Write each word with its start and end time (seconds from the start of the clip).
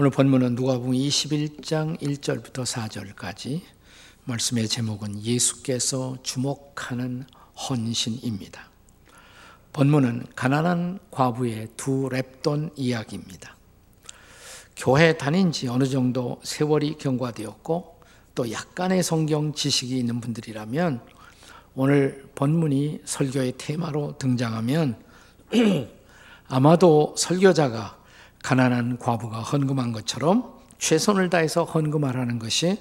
오늘 0.00 0.10
본문은 0.10 0.54
누가복음 0.54 0.92
21장 0.92 2.00
1절부터 2.00 2.62
4절까지 2.62 3.62
말씀의 4.26 4.68
제목은 4.68 5.24
예수께서 5.24 6.16
주목하는 6.22 7.24
헌신입니다. 7.56 8.70
본문은 9.72 10.26
가난한 10.36 11.00
과부의 11.10 11.70
두 11.76 12.08
랩돈 12.12 12.74
이야기입니다. 12.76 13.56
교회 14.76 15.16
다닌 15.16 15.50
지 15.50 15.66
어느 15.66 15.84
정도 15.84 16.40
세월이 16.44 16.98
경과되었고 16.98 18.00
또 18.36 18.52
약간의 18.52 19.02
성경 19.02 19.52
지식이 19.52 19.98
있는 19.98 20.20
분들이라면 20.20 21.00
오늘 21.74 22.24
본문이 22.36 23.00
설교의 23.04 23.54
테마로 23.58 24.16
등장하면 24.18 24.94
아마도 26.46 27.16
설교자가 27.18 27.97
가난한 28.42 28.98
과부가 28.98 29.40
헌금한 29.42 29.92
것처럼 29.92 30.58
최선을 30.78 31.30
다해서 31.30 31.64
헌금하라는 31.64 32.38
것이 32.38 32.78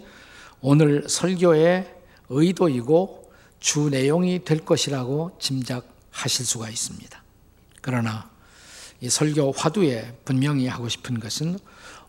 오늘 0.61 1.07
설교의 1.07 1.93
의도이고 2.29 3.31
주 3.59 3.89
내용이 3.89 4.43
될 4.43 4.63
것이라고 4.63 5.37
짐작하실 5.39 6.45
수가 6.45 6.69
있습니다. 6.69 7.23
그러나 7.81 8.29
이 8.99 9.09
설교 9.09 9.51
화두에 9.51 10.15
분명히 10.25 10.67
하고 10.67 10.89
싶은 10.89 11.19
것은 11.19 11.57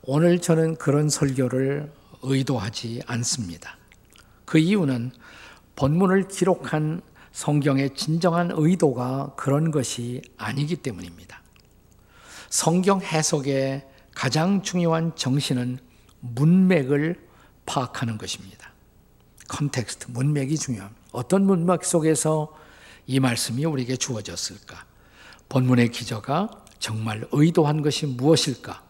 오늘 0.02 0.40
저는 0.40 0.76
그런 0.76 1.08
설교를 1.08 1.92
의도하지 2.22 3.02
않습니다. 3.06 3.76
그 4.44 4.58
이유는 4.58 5.12
본문을 5.76 6.28
기록한 6.28 7.02
성경의 7.32 7.94
진정한 7.94 8.50
의도가 8.52 9.34
그런 9.36 9.70
것이 9.70 10.22
아니기 10.36 10.76
때문입니다. 10.76 11.37
성경 12.50 13.00
해석의 13.00 13.86
가장 14.14 14.62
중요한 14.62 15.14
정신은 15.14 15.78
문맥을 16.20 17.28
파악하는 17.66 18.18
것입니다. 18.18 18.72
Context, 19.48 20.10
문맥이 20.10 20.56
중요합니다. 20.56 21.00
어떤 21.12 21.44
문맥 21.44 21.84
속에서 21.84 22.54
이 23.06 23.20
말씀이 23.20 23.64
우리에게 23.64 23.96
주어졌을까? 23.96 24.84
본문의 25.48 25.90
기자가 25.90 26.50
정말 26.78 27.26
의도한 27.32 27.82
것이 27.82 28.06
무엇일까? 28.06 28.82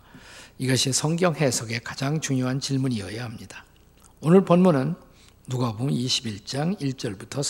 이것이 0.58 0.92
성경 0.92 1.34
해석의 1.36 1.80
가장 1.80 2.20
중요한 2.20 2.60
질문이어야 2.60 3.22
합니다. 3.22 3.64
오늘 4.20 4.44
본문은 4.44 4.96
누가복음 5.46 5.90
21장 5.90 6.78
1절부터 6.80 7.42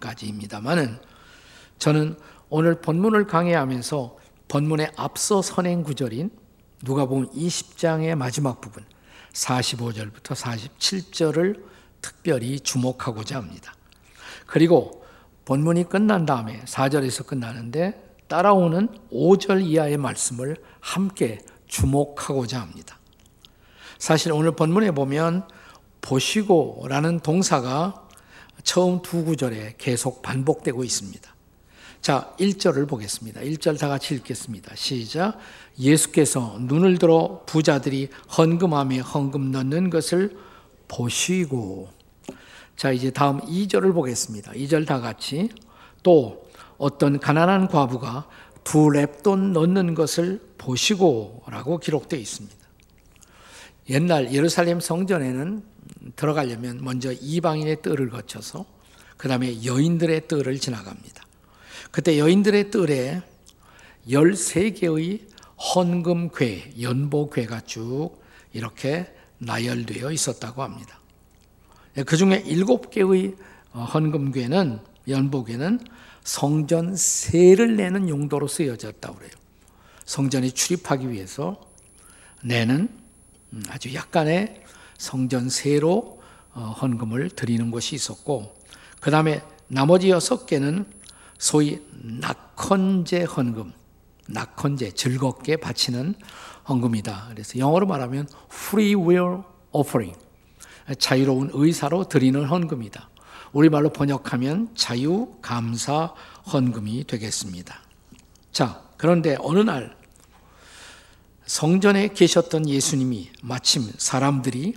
4절까지입니다만은 0.00 1.00
저는 1.78 2.18
오늘 2.50 2.80
본문을 2.80 3.26
강의하면서 3.26 4.18
본문의 4.48 4.92
앞서 4.96 5.42
선행 5.42 5.82
구절인 5.82 6.30
누가복음 6.82 7.30
20장의 7.32 8.14
마지막 8.14 8.60
부분 8.62 8.82
45절부터 9.32 10.34
47절을 10.34 11.62
특별히 12.00 12.58
주목하고자 12.58 13.36
합니다. 13.36 13.74
그리고 14.46 15.04
본문이 15.44 15.88
끝난 15.90 16.24
다음에 16.24 16.62
4절에서 16.64 17.26
끝나는데 17.26 18.16
따라오는 18.28 18.88
5절 19.12 19.64
이하의 19.66 19.98
말씀을 19.98 20.56
함께 20.80 21.40
주목하고자 21.66 22.60
합니다. 22.60 22.98
사실 23.98 24.32
오늘 24.32 24.52
본문에 24.52 24.92
보면 24.92 25.46
보시고라는 26.00 27.20
동사가 27.20 28.08
처음 28.62 29.02
두 29.02 29.24
구절에 29.24 29.74
계속 29.76 30.22
반복되고 30.22 30.84
있습니다. 30.84 31.37
자, 32.00 32.32
1절을 32.38 32.88
보겠습니다. 32.88 33.40
1절 33.40 33.78
다 33.78 33.88
같이 33.88 34.14
읽겠습니다. 34.14 34.74
시작. 34.76 35.38
예수께서 35.78 36.56
눈을 36.60 36.98
들어 36.98 37.42
부자들이 37.46 38.08
헌금함에 38.36 39.00
헌금 39.00 39.50
넣는 39.50 39.90
것을 39.90 40.36
보시고 40.86 41.88
자, 42.76 42.92
이제 42.92 43.10
다음 43.10 43.40
2절을 43.40 43.92
보겠습니다. 43.92 44.52
2절 44.52 44.86
다 44.86 45.00
같이 45.00 45.50
또 46.02 46.48
어떤 46.78 47.18
가난한 47.18 47.68
과부가 47.68 48.28
두 48.62 48.88
랩돈 48.88 49.52
넣는 49.52 49.94
것을 49.94 50.40
보시고라고 50.58 51.78
기록되어 51.78 52.18
있습니다. 52.18 52.56
옛날 53.90 54.32
예루살렘 54.32 54.80
성전에는 54.80 55.62
들어가려면 56.14 56.82
먼저 56.82 57.12
이방인의 57.12 57.82
뜰을 57.82 58.10
거쳐서 58.10 58.64
그 59.16 59.28
다음에 59.28 59.64
여인들의 59.64 60.28
뜰을 60.28 60.58
지나갑니다. 60.60 61.27
그때 61.90 62.18
여인들의 62.18 62.70
뜰에 62.70 63.22
13개의 64.08 65.20
헌금괴, 65.74 66.74
연보괴가 66.80 67.62
쭉 67.62 68.12
이렇게 68.52 69.12
나열되어 69.38 70.12
있었다고 70.12 70.62
합니다. 70.62 71.00
그 72.06 72.16
중에 72.16 72.42
7개의 72.44 73.36
헌금괴는, 73.72 74.80
연보괴는 75.08 75.80
성전 76.22 76.94
세를 76.94 77.76
내는 77.76 78.08
용도로 78.08 78.48
쓰여졌다고 78.48 79.16
그래요. 79.16 79.30
성전에 80.04 80.50
출입하기 80.50 81.10
위해서 81.10 81.60
내는 82.42 82.88
음, 83.52 83.62
아주 83.68 83.94
약간의 83.94 84.62
성전 84.98 85.48
세로 85.48 86.20
헌금을 86.54 87.30
드리는 87.30 87.70
것이 87.70 87.94
있었고, 87.94 88.54
그 89.00 89.10
다음에 89.10 89.42
나머지 89.68 90.10
여섯 90.10 90.44
개는 90.44 90.86
소위 91.38 91.80
낙헌제 91.92 93.24
헌금, 93.24 93.72
낙헌제 94.28 94.92
즐겁게 94.92 95.56
바치는 95.56 96.14
헌금이다. 96.68 97.28
그래서 97.30 97.58
영어로 97.58 97.86
말하면 97.86 98.28
free 98.52 98.94
will 98.94 99.42
offering, 99.72 100.18
자유로운 100.98 101.50
의사로 101.52 102.04
드리는 102.04 102.44
헌금이다. 102.44 103.08
우리말로 103.52 103.90
번역하면 103.90 104.74
자유 104.74 105.34
감사 105.40 106.12
헌금이 106.52 107.04
되겠습니다. 107.06 107.80
자, 108.52 108.82
그런데 108.96 109.36
어느 109.40 109.60
날 109.60 109.96
성전에 111.46 112.08
계셨던 112.08 112.68
예수님이 112.68 113.30
마침 113.42 113.90
사람들이 113.96 114.74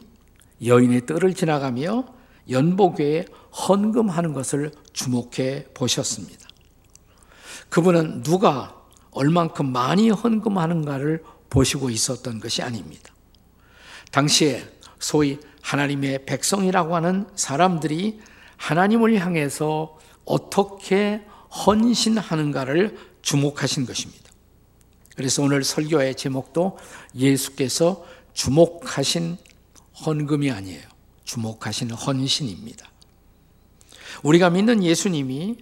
여인의 0.64 1.06
뜰을 1.06 1.34
지나가며 1.34 2.06
연복회에 2.50 3.26
헌금하는 3.68 4.32
것을 4.34 4.72
주목해 4.94 5.66
보셨습니다. 5.74 6.41
그분은 7.70 8.24
누가 8.24 8.76
얼만큼 9.12 9.72
많이 9.72 10.10
헌금하는가를 10.10 11.24
보시고 11.50 11.90
있었던 11.90 12.40
것이 12.40 12.62
아닙니다. 12.62 13.14
당시에 14.12 14.64
소위 15.00 15.40
하나님의 15.62 16.26
백성이라고 16.26 16.96
하는 16.96 17.28
사람들이 17.36 18.20
하나님을 18.58 19.20
향해서 19.20 19.98
어떻게 20.26 21.22
헌신하는가를 21.66 22.98
주목하신 23.22 23.86
것입니다. 23.86 24.32
그래서 25.16 25.44
오늘 25.44 25.64
설교의 25.64 26.16
제목도 26.16 26.78
예수께서 27.16 28.06
주목하신 28.34 29.38
헌금이 30.06 30.52
아니에요. 30.52 30.88
주목하신 31.26 31.92
헌신입니다. 31.92 32.90
우리가 34.24 34.50
믿는 34.50 34.84
예수님이 34.84 35.58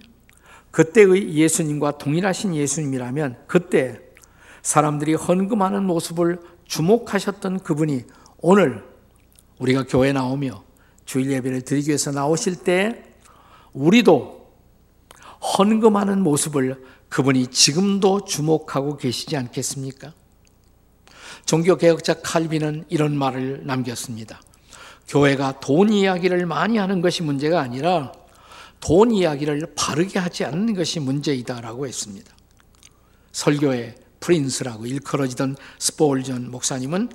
그때의 0.70 1.34
예수님과 1.34 1.98
동일하신 1.98 2.54
예수님이라면 2.54 3.38
그때 3.46 4.00
사람들이 4.62 5.14
헌금하는 5.14 5.84
모습을 5.84 6.40
주목하셨던 6.66 7.60
그분이 7.60 8.04
오늘 8.38 8.84
우리가 9.58 9.84
교회 9.88 10.12
나오며 10.12 10.62
주일 11.04 11.30
예배를 11.32 11.62
드리기 11.62 11.88
위해서 11.88 12.12
나오실 12.12 12.56
때 12.62 13.04
우리도 13.72 14.40
헌금하는 15.58 16.22
모습을 16.22 16.82
그분이 17.08 17.48
지금도 17.48 18.24
주목하고 18.24 18.96
계시지 18.96 19.36
않겠습니까? 19.36 20.12
종교개혁자 21.46 22.14
칼빈은 22.22 22.84
이런 22.88 23.16
말을 23.16 23.66
남겼습니다. 23.66 24.40
교회가 25.08 25.58
돈 25.58 25.92
이야기를 25.92 26.46
많이 26.46 26.78
하는 26.78 27.00
것이 27.00 27.24
문제가 27.24 27.60
아니라 27.60 28.12
돈 28.80 29.10
이야기를 29.10 29.74
바르게 29.76 30.18
하지 30.18 30.44
않는 30.44 30.74
것이 30.74 31.00
문제이다라고 31.00 31.86
했습니다. 31.86 32.32
설교의 33.32 33.94
프린스라고 34.20 34.86
일컬어지던 34.86 35.56
스폴전 35.78 36.50
목사님은 36.50 37.10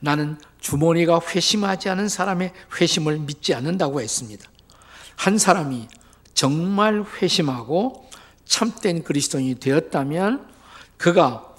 나는 0.00 0.38
주머니가 0.60 1.20
회심하지 1.20 1.88
않은 1.88 2.08
사람의 2.08 2.52
회심을 2.80 3.18
믿지 3.20 3.54
않는다고 3.54 4.00
했습니다. 4.00 4.48
한 5.16 5.38
사람이 5.38 5.88
정말 6.34 7.04
회심하고 7.20 8.08
참된 8.44 9.02
그리스도인이 9.02 9.56
되었다면 9.56 10.48
그가 10.96 11.54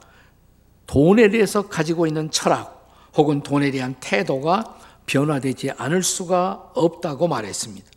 돈에 0.87 1.29
대해서 1.29 1.67
가지고 1.67 2.07
있는 2.07 2.31
철학 2.31 2.89
혹은 3.15 3.43
돈에 3.43 3.71
대한 3.71 3.95
태도가 3.99 4.77
변화되지 5.05 5.71
않을 5.71 6.03
수가 6.03 6.71
없다고 6.73 7.27
말했습니다. 7.27 7.87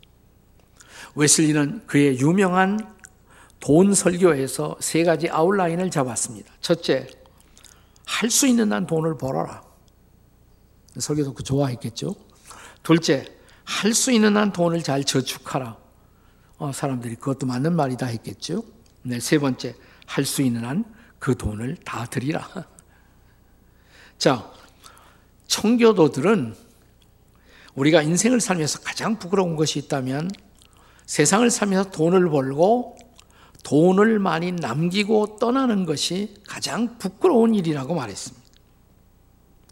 웨슬리는 1.15 1.85
그의 1.85 2.19
유명한 2.19 2.79
돈 3.59 3.93
설교에서 3.93 4.77
세 4.79 5.03
가지 5.03 5.29
아웃라인을 5.29 5.89
잡았습니다. 5.89 6.53
첫째, 6.61 7.07
할 8.05 8.29
수 8.29 8.47
있는 8.47 8.73
한 8.73 8.85
돈을 8.85 9.17
벌어라. 9.17 9.63
설교 10.97 11.23
듣고 11.23 11.43
좋아했겠죠. 11.43 12.15
둘째, 12.83 13.25
할 13.63 13.93
수 13.93 14.11
있는 14.11 14.35
한 14.35 14.51
돈을 14.51 14.83
잘 14.83 15.03
저축하라. 15.03 15.77
어, 16.57 16.71
사람들이 16.71 17.15
그것도 17.15 17.45
맞는 17.47 17.75
말이다 17.75 18.05
했겠죠. 18.07 18.63
네, 19.03 19.19
세 19.19 19.39
번째, 19.39 19.75
할 20.05 20.25
수 20.25 20.41
있는 20.41 20.65
한 20.65 20.83
그 21.23 21.37
돈을 21.37 21.77
다 21.85 22.05
드리라. 22.05 22.49
자, 24.19 24.51
청교도들은 25.47 26.53
우리가 27.75 28.01
인생을 28.01 28.41
살면서 28.41 28.81
가장 28.81 29.17
부끄러운 29.17 29.55
것이 29.55 29.79
있다면 29.79 30.29
세상을 31.05 31.49
살면서 31.49 31.91
돈을 31.91 32.29
벌고 32.29 32.97
돈을 33.63 34.19
많이 34.19 34.51
남기고 34.51 35.37
떠나는 35.39 35.85
것이 35.85 36.35
가장 36.47 36.97
부끄러운 36.97 37.55
일이라고 37.55 37.95
말했습니다. 37.95 38.43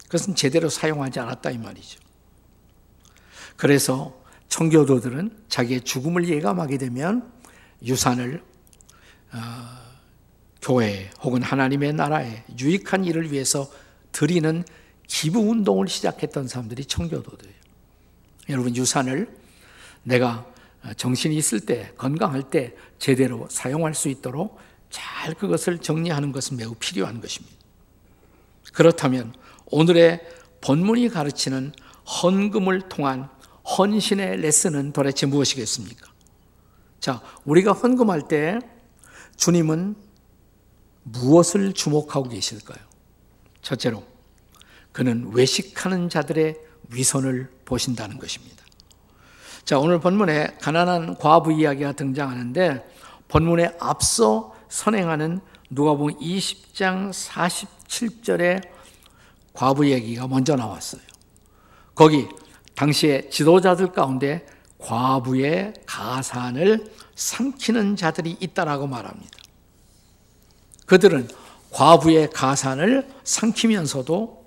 그것은 0.06 0.36
제대로 0.36 0.70
사용하지 0.70 1.20
않았다 1.20 1.52
이 1.52 1.58
말이죠. 1.58 2.00
그래서 3.56 4.20
청교도들은 4.50 5.46
자기의 5.48 5.82
죽음을 5.82 6.28
예감하게 6.28 6.78
되면 6.78 7.32
유산을 7.86 8.44
어, 9.34 9.38
교회 10.62 11.10
혹은 11.22 11.42
하나님의 11.42 11.94
나라에 11.94 12.44
유익한 12.60 13.06
일을 13.06 13.32
위해서 13.32 13.70
드리는 14.12 14.64
기부 15.08 15.40
운동을 15.40 15.88
시작했던 15.88 16.48
사람들이 16.48 16.86
청교도들이에요. 16.86 17.56
여러분 18.50 18.76
유산을 18.76 19.34
내가 20.04 20.46
정신이 20.98 21.36
있을 21.36 21.60
때, 21.60 21.94
건강할 21.98 22.50
때 22.50 22.76
제대로 22.98 23.48
사용할 23.50 23.94
수 23.94 24.10
있도록 24.10 24.60
잘 24.90 25.34
그것을 25.36 25.80
정리하는 25.80 26.32
것은 26.32 26.58
매우 26.58 26.74
필요한 26.76 27.22
것입니다. 27.22 27.56
그렇다면 28.74 29.34
오늘의 29.68 30.22
본문이 30.62 31.10
가르치는 31.10 31.74
헌금을 32.24 32.90
통한 32.90 33.30
헌신의 33.78 34.42
레슨은 34.42 34.92
도대체 34.92 35.26
무엇이겠습니까? 35.26 36.12
자, 37.00 37.22
우리가 37.46 37.74
헌금할 37.74 38.28
때 38.28 38.60
주님은 39.38 39.96
무엇을 41.04 41.74
주목하고 41.74 42.30
계실까요? 42.30 42.80
첫째로, 43.62 44.04
그는 44.92 45.32
외식하는 45.34 46.10
자들의 46.10 46.60
위선을 46.90 47.52
보신다는 47.66 48.18
것입니다. 48.20 48.61
자, 49.66 49.78
오늘 49.80 50.00
본문에 50.00 50.58
가난한 50.60 51.18
과부 51.18 51.54
이야기가 51.54 51.94
등장하는데 51.94 52.90
본문에 53.28 53.76
앞서 53.80 54.54
선행하는 54.70 55.40
누가복음 55.70 56.20
20장 56.20 57.12
47절에 57.12 58.62
과부 59.54 59.90
얘기가 59.90 60.28
먼저 60.28 60.56
나왔어요. 60.56 61.02
거기 61.96 62.28
당시의 62.76 63.30
지도자들 63.30 63.92
가운데 63.92 64.46
과부의 64.80 65.74
가산을 65.86 66.92
삼키는 67.16 67.96
자들이 67.96 68.38
있다라고 68.40 68.88
말합니다. 68.88 69.30
그들은 70.88 71.30
과부의 71.72 72.32
가산을 72.32 73.08
삼키면서도 73.24 74.44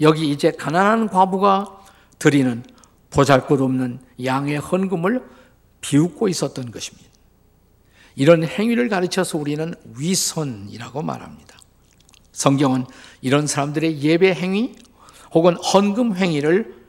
여기 0.00 0.30
이제 0.30 0.50
가난한 0.50 1.08
과부가 1.08 1.80
드리는 2.18 2.64
보잘것 3.12 3.60
없는 3.60 4.00
양의 4.24 4.58
헌금을 4.58 5.22
비웃고 5.80 6.28
있었던 6.28 6.70
것입니다. 6.70 7.10
이런 8.14 8.44
행위를 8.44 8.88
가르쳐서 8.88 9.38
우리는 9.38 9.74
위선이라고 9.96 11.02
말합니다. 11.02 11.58
성경은 12.32 12.86
이런 13.20 13.46
사람들의 13.46 14.00
예배 14.02 14.34
행위 14.34 14.74
혹은 15.32 15.56
헌금 15.56 16.16
행위를 16.16 16.82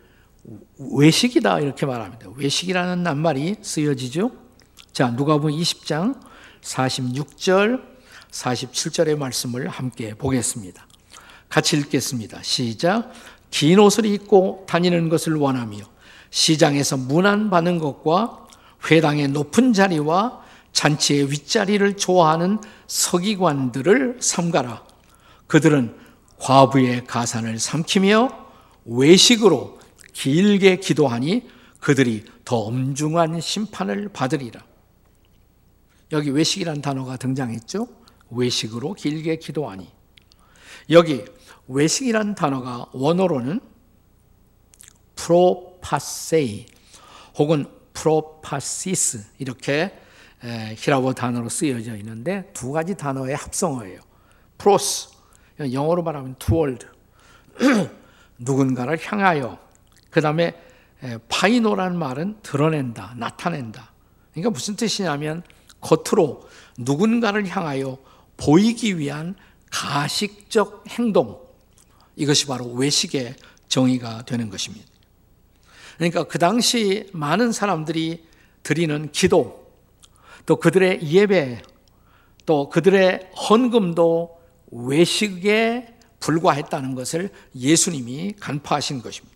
외식이다 0.77 1.59
이렇게 1.59 1.85
말합니다. 1.85 2.29
외식이라는 2.35 3.03
낱말이 3.03 3.57
쓰여지죠. 3.61 4.31
자, 4.91 5.09
누가복음 5.09 5.51
20장 5.51 6.19
46절 6.61 7.81
47절의 8.31 9.17
말씀을 9.17 9.67
함께 9.67 10.13
보겠습니다. 10.13 10.87
같이 11.49 11.77
읽겠습니다. 11.77 12.41
시작. 12.41 13.11
긴 13.51 13.79
옷을 13.79 14.05
입고 14.05 14.65
다니는 14.67 15.09
것을 15.09 15.35
원하며 15.35 15.92
시장에서 16.33 16.97
문안받는 16.97 17.77
것과 17.77 18.47
회당의 18.89 19.27
높은 19.27 19.71
자리와 19.71 20.41
잔치의 20.71 21.29
윗자리를 21.31 21.95
좋아하는 21.95 22.57
서기관들을 22.87 24.17
삼가라. 24.19 24.83
그들은 25.45 25.95
과부의 26.39 27.05
가산을 27.05 27.59
삼키며 27.59 28.45
외식으로 28.85 29.79
길게 30.13 30.77
기도하니 30.77 31.47
그들이 31.79 32.25
더 32.43 32.57
엄중한 32.57 33.39
심판을 33.39 34.09
받으리라. 34.09 34.59
여기 36.11 36.31
외식이란 36.31 36.81
단어가 36.81 37.15
등장했죠? 37.15 37.87
외식으로 38.31 38.93
길게 38.93 39.35
기도하니. 39.35 39.87
여기 40.89 41.23
외식이란 41.67 42.33
단어가 42.33 42.87
원어로는 42.91 43.59
프로 45.15 45.72
파세이 45.83 46.65
혹은 47.37 47.65
프로파시스 47.93 49.25
이렇게 49.37 49.93
히라보 50.77 51.13
단어로 51.13 51.49
쓰여져 51.49 51.95
있는데 51.97 52.49
두 52.53 52.71
가지 52.71 52.95
단어의 52.95 53.35
합성어예요. 53.35 53.99
프로스 54.57 55.09
영어로 55.59 56.01
말하면 56.01 56.35
toward 56.39 56.87
누군가를 58.39 58.97
향하여 58.99 59.59
그 60.09 60.21
다음에 60.21 60.59
파이노라는 61.29 61.97
말은 61.97 62.37
드러낸다, 62.41 63.15
나타낸다. 63.17 63.91
그러니까 64.31 64.49
무슨 64.49 64.75
뜻이냐면 64.75 65.43
겉으로 65.81 66.47
누군가를 66.77 67.47
향하여 67.47 67.97
보이기 68.37 68.97
위한 68.97 69.35
가식적 69.69 70.85
행동 70.89 71.41
이것이 72.15 72.47
바로 72.47 72.65
외식의 72.73 73.35
정의가 73.67 74.23
되는 74.23 74.49
것입니다. 74.49 74.92
그러니까 75.97 76.23
그 76.23 76.39
당시 76.39 77.07
많은 77.13 77.51
사람들이 77.51 78.23
드리는 78.63 79.11
기도, 79.11 79.67
또 80.45 80.57
그들의 80.57 81.01
예배, 81.03 81.61
또 82.45 82.69
그들의 82.69 83.31
헌금도 83.49 84.37
외식에 84.71 85.87
불과했다는 86.19 86.95
것을 86.95 87.29
예수님이 87.55 88.33
간파하신 88.39 89.01
것입니다. 89.01 89.33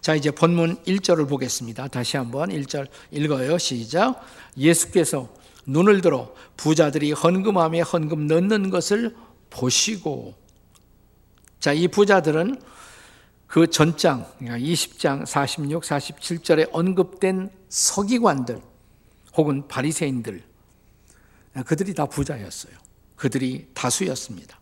자, 0.00 0.14
이제 0.14 0.30
본문 0.30 0.82
1절을 0.84 1.28
보겠습니다. 1.28 1.88
다시 1.88 2.16
한번 2.16 2.50
1절 2.50 2.86
읽어요. 3.10 3.58
시작. 3.58 4.22
예수께서 4.56 5.28
눈을 5.66 6.00
들어 6.00 6.34
부자들이 6.56 7.12
헌금함에 7.12 7.80
헌금 7.80 8.26
넣는 8.26 8.70
것을 8.70 9.14
보시고 9.50 10.34
자, 11.58 11.72
이 11.72 11.88
부자들은 11.88 12.60
그 13.50 13.66
전장, 13.66 14.24
20장 14.40 15.26
46, 15.26 15.82
47절에 15.82 16.68
언급된 16.70 17.50
서기관들 17.68 18.62
혹은 19.36 19.66
바리새인들 19.66 20.40
그들이 21.66 21.92
다 21.94 22.06
부자였어요. 22.06 22.72
그들이 23.16 23.66
다수였습니다. 23.74 24.56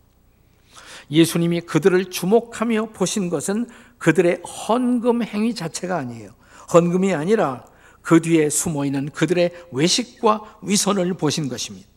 예수님이 1.11 1.61
그들을 1.61 2.09
주목하며 2.09 2.87
보신 2.87 3.29
것은 3.29 3.69
그들의 3.99 4.41
헌금 4.41 5.21
행위 5.21 5.53
자체가 5.53 5.95
아니에요. 5.95 6.31
헌금이 6.73 7.13
아니라 7.13 7.65
그 8.01 8.19
뒤에 8.19 8.49
숨어 8.49 8.85
있는 8.85 9.11
그들의 9.11 9.67
외식과 9.71 10.57
위선을 10.63 11.13
보신 11.13 11.47
것입니다. 11.47 11.87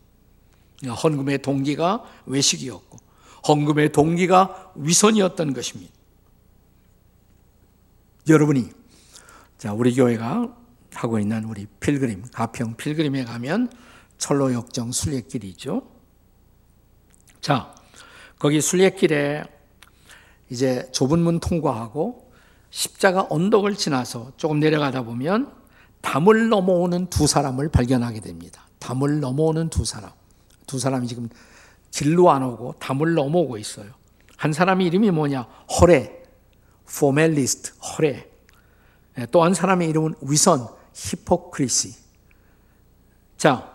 헌금의 0.84 1.40
동기가 1.40 2.04
외식이었고, 2.26 2.98
헌금의 3.48 3.92
동기가 3.92 4.72
위선이었던 4.74 5.54
것입니다. 5.54 6.01
여러분이 8.28 8.70
자 9.58 9.72
우리 9.72 9.94
교회가 9.94 10.54
하고 10.94 11.18
있는 11.18 11.44
우리 11.44 11.66
필그림 11.80 12.24
가평 12.32 12.76
필그림에 12.76 13.24
가면 13.24 13.70
철로 14.18 14.52
역정 14.52 14.92
순례길이죠. 14.92 15.82
자 17.40 17.74
거기 18.38 18.60
순례길에 18.60 19.44
이제 20.50 20.88
좁은 20.92 21.18
문 21.18 21.40
통과하고 21.40 22.30
십자가 22.70 23.26
언덕을 23.28 23.74
지나서 23.74 24.32
조금 24.36 24.60
내려가다 24.60 25.02
보면 25.02 25.52
담을 26.00 26.48
넘어오는 26.48 27.06
두 27.06 27.26
사람을 27.26 27.70
발견하게 27.70 28.20
됩니다. 28.20 28.66
담을 28.78 29.20
넘어오는 29.20 29.68
두 29.70 29.84
사람. 29.84 30.10
두 30.66 30.78
사람이 30.78 31.06
지금 31.06 31.28
길로 31.90 32.30
안 32.30 32.42
오고 32.42 32.74
담을 32.78 33.14
넘어오고 33.14 33.58
있어요. 33.58 33.90
한 34.36 34.52
사람의 34.52 34.86
이름이 34.86 35.10
뭐냐? 35.10 35.42
허례. 35.80 36.21
Formalist, 36.98 37.72
허례. 37.78 38.30
예, 39.18 39.26
또한 39.30 39.54
사람의 39.54 39.88
이름은 39.88 40.14
위선, 40.22 40.68
Hypocrisy. 40.94 41.94
자, 43.36 43.72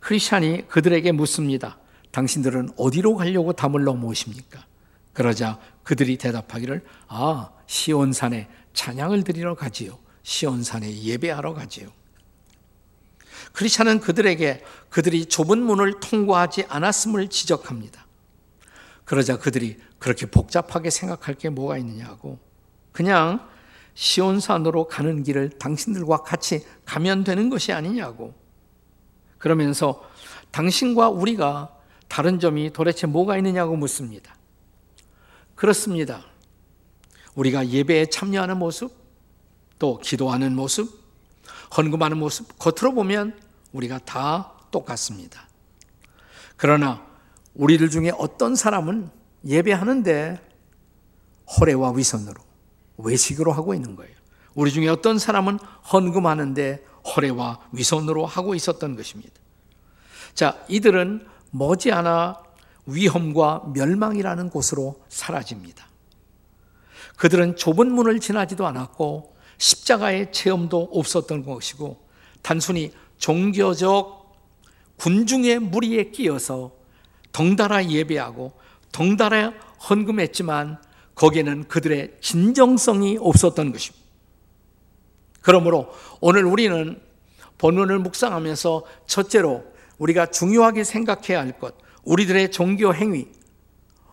크리스찬이 0.00 0.68
그들에게 0.68 1.10
묻습니다. 1.12 1.78
당신들은 2.10 2.70
어디로 2.76 3.16
가려고 3.16 3.52
담을 3.52 3.84
넘어오십니까? 3.84 4.64
그러자 5.12 5.58
그들이 5.82 6.18
대답하기를 6.18 6.84
아 7.08 7.50
시온산에 7.66 8.48
찬양을 8.74 9.24
드리러 9.24 9.54
가지요. 9.54 9.98
시온산에 10.22 11.02
예배하러 11.02 11.54
가지요. 11.54 11.88
크리스찬은 13.52 14.00
그들에게 14.00 14.62
그들이 14.90 15.26
좁은 15.26 15.58
문을 15.62 16.00
통과하지 16.00 16.64
않았음을 16.68 17.28
지적합니다. 17.28 18.06
그러자 19.04 19.38
그들이 19.38 19.78
그렇게 19.98 20.26
복잡하게 20.26 20.90
생각할 20.90 21.36
게 21.36 21.48
뭐가 21.48 21.78
있느냐고 21.78 22.38
그냥 22.96 23.46
시온산으로 23.92 24.88
가는 24.88 25.22
길을 25.22 25.50
당신들과 25.58 26.22
같이 26.22 26.64
가면 26.86 27.24
되는 27.24 27.50
것이 27.50 27.74
아니냐고 27.74 28.32
그러면서 29.36 30.02
당신과 30.50 31.10
우리가 31.10 31.76
다른 32.08 32.40
점이 32.40 32.72
도대체 32.72 33.06
뭐가 33.06 33.36
있느냐고 33.36 33.76
묻습니다. 33.76 34.34
그렇습니다. 35.54 36.24
우리가 37.34 37.68
예배에 37.68 38.06
참여하는 38.06 38.58
모습, 38.58 38.94
또 39.78 39.98
기도하는 39.98 40.56
모습, 40.56 40.88
헌금하는 41.76 42.16
모습, 42.16 42.58
겉으로 42.58 42.94
보면 42.94 43.38
우리가 43.72 43.98
다 44.06 44.54
똑같습니다. 44.70 45.46
그러나 46.56 47.06
우리들 47.52 47.90
중에 47.90 48.10
어떤 48.16 48.54
사람은 48.54 49.10
예배하는데 49.44 50.40
허례와 51.60 51.90
위선으로, 51.92 52.45
외식으로 52.98 53.52
하고 53.52 53.74
있는 53.74 53.96
거예요. 53.96 54.14
우리 54.54 54.72
중에 54.72 54.88
어떤 54.88 55.18
사람은 55.18 55.58
헌금하는데 55.92 56.84
허례와 57.14 57.60
위선으로 57.72 58.26
하고 58.26 58.54
있었던 58.54 58.96
것입니다. 58.96 59.32
자, 60.34 60.58
이들은 60.68 61.26
머지않아 61.50 62.42
위험과 62.86 63.72
멸망이라는 63.74 64.50
곳으로 64.50 65.00
사라집니다. 65.08 65.86
그들은 67.16 67.56
좁은 67.56 67.90
문을 67.90 68.20
지나지도 68.20 68.66
않았고 68.66 69.36
십자가의 69.58 70.32
체험도 70.32 70.90
없었던 70.92 71.44
것이고 71.44 72.06
단순히 72.42 72.92
종교적 73.18 74.34
군중의 74.98 75.60
무리에 75.60 76.10
끼어서 76.10 76.72
덩달아 77.32 77.86
예배하고 77.86 78.52
덩달아 78.92 79.52
헌금했지만 79.88 80.78
거기에는 81.16 81.64
그들의 81.64 82.18
진정성이 82.20 83.18
없었던 83.20 83.72
것입니다. 83.72 84.06
그러므로 85.40 85.92
오늘 86.20 86.44
우리는 86.44 87.00
본문을 87.58 87.98
묵상하면서 88.00 88.84
첫째로 89.06 89.64
우리가 89.98 90.26
중요하게 90.26 90.84
생각해야 90.84 91.40
할 91.40 91.58
것, 91.58 91.74
우리들의 92.04 92.52
종교 92.52 92.94
행위. 92.94 93.28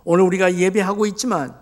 오늘 0.05 0.23
우리가 0.25 0.55
예배하고 0.55 1.05
있지만, 1.07 1.55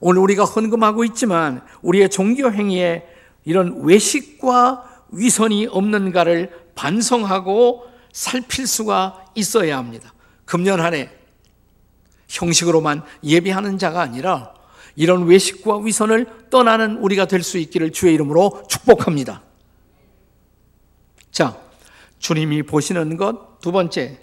오늘 0.00 0.20
우리가 0.22 0.44
헌금하고 0.44 1.04
있지만, 1.04 1.64
우리의 1.82 2.10
종교 2.10 2.50
행위에 2.50 3.06
이런 3.44 3.82
외식과 3.82 5.06
위선이 5.10 5.66
없는가를 5.66 6.70
반성하고 6.74 7.86
살필 8.12 8.66
수가 8.66 9.24
있어야 9.34 9.78
합니다. 9.78 10.12
금년 10.44 10.80
한 10.80 10.94
해 10.94 11.10
형식으로만 12.28 13.02
예배하는 13.22 13.78
자가 13.78 14.00
아니라 14.00 14.54
이런 14.96 15.24
외식과 15.26 15.78
위선을 15.78 16.48
떠나는 16.50 16.96
우리가 16.98 17.26
될 17.26 17.42
수 17.42 17.58
있기를 17.58 17.92
주의 17.92 18.14
이름으로 18.14 18.62
축복합니다. 18.68 19.42
자, 21.30 21.58
주님이 22.18 22.62
보시는 22.64 23.16
것 23.16 23.52
두 23.62 23.70
번째, 23.70 24.18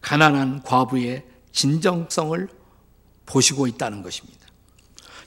가난한 0.00 0.62
과부의 0.62 1.24
진정성을 1.52 2.48
보시고 3.26 3.66
있다는 3.68 4.02
것입니다. 4.02 4.40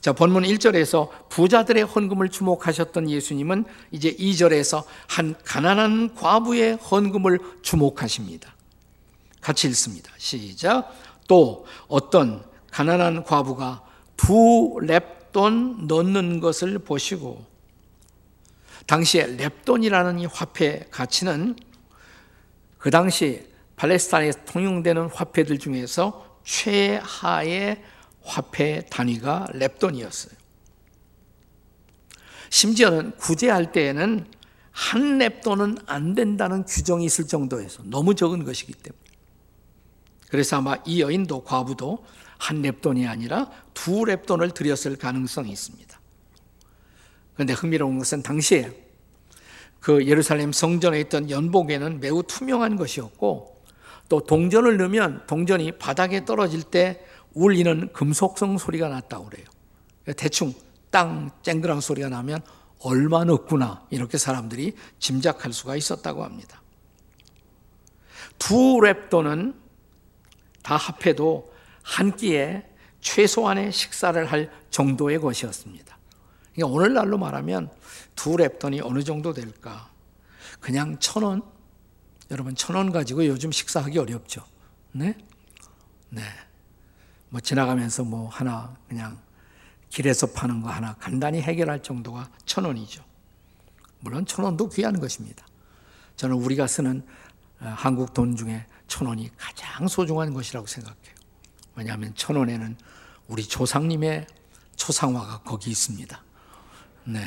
자, 0.02 0.12
본문 0.14 0.44
1절에서 0.44 1.10
부자들의 1.30 1.84
헌금을 1.84 2.30
주목하셨던 2.30 3.10
예수님은 3.10 3.66
이제 3.92 4.14
2절에서 4.16 4.84
한 5.08 5.36
가난한 5.46 6.16
과부의 6.16 6.76
헌금을 6.78 7.40
주목하십니다. 7.62 8.56
같이 9.42 9.68
읽습니다. 9.68 10.12
시작. 10.18 10.92
또 11.28 11.66
어떤 11.88 12.44
가난한 12.72 13.24
과부가 13.24 13.84
두 14.18 14.78
랩돈 14.82 15.88
넣는 15.88 16.40
것을 16.40 16.80
보시고 16.80 17.46
당시에 18.88 19.38
랩돈이라는 19.38 20.22
이 20.22 20.26
화폐 20.26 20.86
가치는 20.92 21.56
그 22.78 22.92
당시 22.92 23.48
팔레스타인에서 23.76 24.46
통용되는 24.46 25.10
화폐들 25.10 25.58
중에서 25.58 26.40
최하의 26.44 27.84
화폐 28.22 28.86
단위가 28.86 29.48
랩돈이었어요. 29.54 30.34
심지어는 32.50 33.18
구제할 33.18 33.72
때에는 33.72 34.28
한 34.72 35.20
랩돈은 35.20 35.84
안 35.88 36.16
된다는 36.16 36.64
규정이 36.66 37.06
있을 37.06 37.28
정도에서 37.28 37.82
너무 37.86 38.14
적은 38.14 38.44
것이기 38.44 38.74
때문에. 38.74 39.02
그래서 40.30 40.58
아마 40.58 40.76
이 40.86 41.02
여인도 41.02 41.44
과부도 41.44 42.06
한 42.38 42.62
랩돈이 42.62 43.08
아니라 43.08 43.50
두 43.74 44.02
랩돈을 44.04 44.54
드렸을 44.54 44.98
가능성이 44.98 45.52
있습니다. 45.52 46.00
그런데 47.34 47.54
흥미로운 47.54 47.98
것은 48.00 48.24
당시에 48.24 48.72
그 49.80 50.06
예루살렘 50.08 50.52
성전에 50.52 51.00
있던 51.02 51.30
연복에는 51.30 52.00
매우 52.00 52.24
투명한 52.24 52.76
것이었고 52.76 53.56
또 54.10 54.20
동전을 54.22 54.78
넣으면 54.78 55.26
동전이 55.28 55.74
바닥에 55.74 56.26
떨어질 56.26 56.64
때 56.64 57.06
울리는 57.34 57.92
금속성 57.92 58.58
소리가 58.58 58.88
났다고 58.90 59.26
그래요. 59.26 59.46
대충 60.16 60.54
땅 60.90 61.30
쨍그랑 61.42 61.82
소리가 61.82 62.10
나면 62.10 62.42
얼마 62.80 63.26
넣구나 63.26 63.86
이렇게 63.90 64.18
사람들이 64.18 64.76
짐작할 65.00 65.52
수가 65.52 65.76
있었다고 65.76 66.24
합니다. 66.24 66.62
두 68.38 68.56
랩돈은 68.56 69.56
다 70.64 70.78
합해도 70.78 71.54
한 71.86 72.16
끼에 72.16 72.68
최소한의 73.00 73.72
식사를 73.72 74.26
할 74.32 74.52
정도의 74.72 75.20
것이었습니다. 75.20 75.98
그러니까 76.56 76.76
오늘날로 76.76 77.20
말하면 77.20 77.70
두 78.16 78.32
랩돈이 78.32 78.84
어느 78.84 79.04
정도 79.04 79.34
될까? 79.34 79.90
그냥 80.60 80.98
천 81.00 81.22
원? 81.22 81.44
여러분 82.32 82.56
천 82.56 82.76
원 82.76 82.92
가지고 82.92 83.28
요즘 83.28 83.52
식사하기 83.52 84.00
어렵죠. 84.00 84.44
네? 84.94 85.16
네. 86.10 86.24
뭐 87.30 87.40
지나가면서 87.40 88.04
뭐 88.04 88.30
하나 88.30 88.76
그냥 88.90 89.20
길에서 89.90 90.26
파는 90.32 90.62
거 90.62 90.70
하나 90.70 90.96
간단히 90.96 91.40
해결할 91.40 91.84
정도가 91.84 92.32
천 92.46 92.66
원이죠. 92.66 93.04
물론 94.00 94.26
천 94.26 94.44
원도 94.44 94.70
귀한 94.70 95.00
것입니다. 95.00 95.46
저는 96.16 96.36
우리가 96.38 96.66
쓰는 96.66 97.06
어, 97.60 97.74
한국 97.78 98.14
돈 98.16 98.36
중에 98.36 98.66
천 98.88 99.06
원이 99.06 99.30
가장 99.38 99.88
소중한 99.88 100.34
것이라고 100.34 100.66
생각해요. 100.66 101.15
왜냐하면 101.76 102.14
천 102.16 102.36
원에는 102.36 102.76
우리 103.28 103.44
조상님의 103.44 104.28
초상화가 104.76 105.40
거기 105.40 105.72
있습니다. 105.72 106.24
네. 107.06 107.22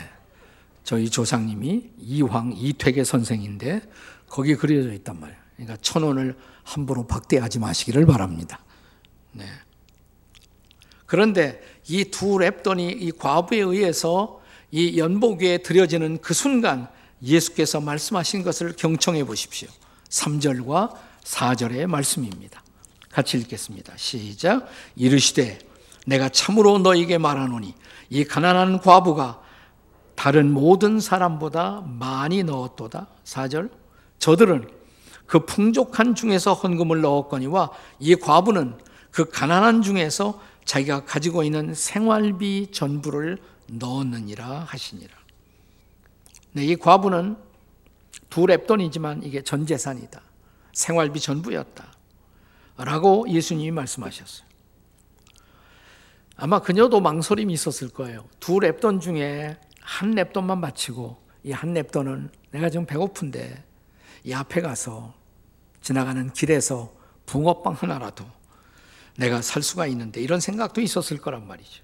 저희 0.85 1.11
조상님이 1.11 1.91
이황 1.99 2.53
이퇴계 2.57 3.05
선생인데 3.05 3.83
거기 4.29 4.55
그려져 4.55 4.93
있단 4.93 5.21
말이에요. 5.21 5.41
그러니까 5.57 5.77
천 5.81 6.03
원을 6.03 6.37
함부로 6.65 7.07
박대하지 7.07 7.59
마시기를 7.59 8.07
바랍니다. 8.07 8.61
네. 9.33 9.45
그런데 11.07 11.61
이 11.89 12.05
두 12.05 12.37
랩돈이 12.37 13.01
이 13.01 13.13
과부에 13.13 13.59
의해서 13.61 14.41
이 14.71 14.99
연복에 14.99 15.59
드려지는 15.59 16.19
그 16.21 16.35
순간 16.35 16.89
예수께서 17.23 17.81
말씀하신 17.81 18.43
것을 18.43 18.75
경청해 18.77 19.25
보십시오. 19.25 19.69
3절과 20.11 20.95
4절의 21.25 21.87
말씀입니다. 21.87 22.63
같이 23.19 23.37
읽겠습니다. 23.39 23.95
시작. 23.97 24.69
이르시되 24.95 25.59
내가 26.07 26.29
참으로 26.29 26.79
너에게 26.79 27.19
말하노니 27.19 27.75
이 28.11 28.23
가난한 28.23 28.81
과부가 28.81 29.41
다른 30.15 30.53
모든 30.53 31.01
사람보다 31.01 31.83
많이 31.85 32.45
넣었도다. 32.45 33.09
4절. 33.25 33.71
저들은 34.21 34.71
그 35.27 35.45
풍족한 35.47 36.15
중에서 36.15 36.55
헌금을 36.55 37.01
넣었거니와 37.01 37.71
이 37.99 38.15
과부는 38.15 38.79
그 39.11 39.25
가난한 39.25 39.83
중에서 39.83 40.41
자기가 40.65 41.05
가지고 41.05 41.43
있는 41.43 41.75
생활비 41.75 42.69
전부를 42.71 43.39
넣었느니라 43.67 44.61
하시니라. 44.61 45.13
네, 46.53 46.67
이 46.67 46.77
과부는 46.77 47.37
두 48.31 48.43
랩돈이지만 48.43 49.25
이게 49.25 49.43
전 49.43 49.67
재산이다. 49.67 50.21
생활비 50.73 51.19
전부였다. 51.19 51.98
라고 52.79 53.29
예수님이 53.29 53.71
말씀하셨어요. 53.73 54.47
아마 56.37 56.61
그녀도 56.61 57.01
망설임이 57.01 57.53
있었을 57.53 57.89
거예요. 57.89 58.29
두 58.39 58.55
랩돈 58.55 59.01
중에 59.01 59.59
한 59.81 60.15
랩돈만 60.15 60.61
바치고 60.61 61.29
이 61.45 61.53
한 61.53 61.75
랩돈은 61.75 62.31
내가 62.51 62.71
좀 62.71 62.87
배고픈데 62.87 63.65
이 64.25 64.33
앞에 64.33 64.61
가서 64.61 65.15
지나가는 65.81 66.33
길에서 66.33 66.93
붕어빵 67.27 67.75
하나라도 67.75 68.25
내가 69.17 69.43
살 69.43 69.63
수가 69.63 69.87
있는데 69.89 70.21
이런 70.21 70.41
생각도 70.41 70.81
있었을 70.81 71.19
거란 71.19 71.47
말이죠. 71.47 71.83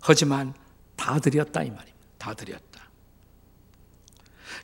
하지만 0.00 0.54
다 0.96 1.18
드렸다 1.18 1.62
이 1.62 1.70
말입니다. 1.70 1.98
다 2.18 2.34
드렸다. 2.34 2.90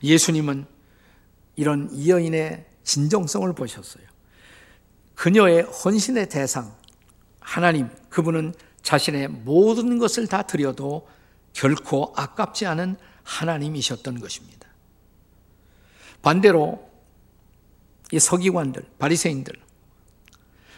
예수님은 0.03 0.65
이런 1.55 1.89
이 1.91 2.09
여인의 2.09 2.65
진정성을 2.83 3.51
보셨어요. 3.53 4.05
그녀의 5.19 5.63
헌신의 5.63 6.29
대상, 6.29 6.73
하나님, 7.41 7.89
그분은 8.07 8.53
자신의 8.83 9.27
모든 9.27 9.97
것을 9.97 10.27
다 10.27 10.43
드려도 10.43 11.09
결코 11.51 12.13
아깝지 12.15 12.65
않은 12.65 12.95
하나님이셨던 13.23 14.21
것입니다. 14.21 14.69
반대로 16.21 16.89
이 18.13 18.19
서기관들, 18.19 18.85
바리새인들 18.97 19.55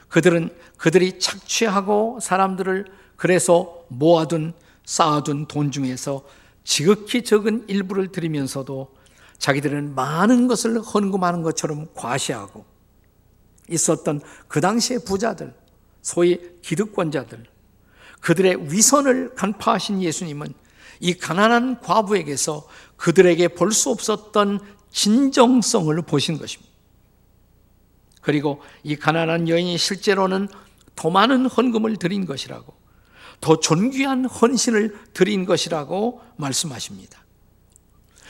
그들은 0.07 0.49
그들이 0.75 1.19
착취하고 1.19 2.19
사람들을 2.19 2.87
그래서 3.17 3.85
모아둔 3.89 4.53
쌓아둔 4.85 5.45
돈 5.45 5.69
중에서 5.69 6.25
지극히 6.63 7.23
적은 7.23 7.65
일부를 7.67 8.11
드리면서도 8.11 8.91
자기들은 9.37 9.93
많은 9.93 10.47
것을 10.47 10.81
헌금하는 10.81 11.43
것처럼 11.43 11.89
과시하고 11.93 12.70
있었던 13.71 14.21
그 14.47 14.61
당시의 14.61 15.05
부자들, 15.05 15.53
소위 16.01 16.39
기득권자들, 16.61 17.45
그들의 18.19 18.71
위선을 18.71 19.33
간파하신 19.35 20.01
예수님은 20.03 20.53
이 20.99 21.15
가난한 21.15 21.81
과부에게서 21.81 22.67
그들에게 22.97 23.47
볼 23.49 23.71
수 23.71 23.89
없었던 23.89 24.59
진정성을 24.91 25.99
보신 26.03 26.37
것입니다. 26.37 26.71
그리고 28.21 28.61
이 28.83 28.95
가난한 28.95 29.49
여인이 29.49 29.77
실제로는 29.77 30.47
더 30.95 31.09
많은 31.09 31.47
헌금을 31.47 31.97
드린 31.97 32.25
것이라고, 32.25 32.73
더 33.39 33.59
존귀한 33.59 34.25
헌신을 34.25 35.13
드린 35.13 35.45
것이라고 35.45 36.21
말씀하십니다. 36.37 37.19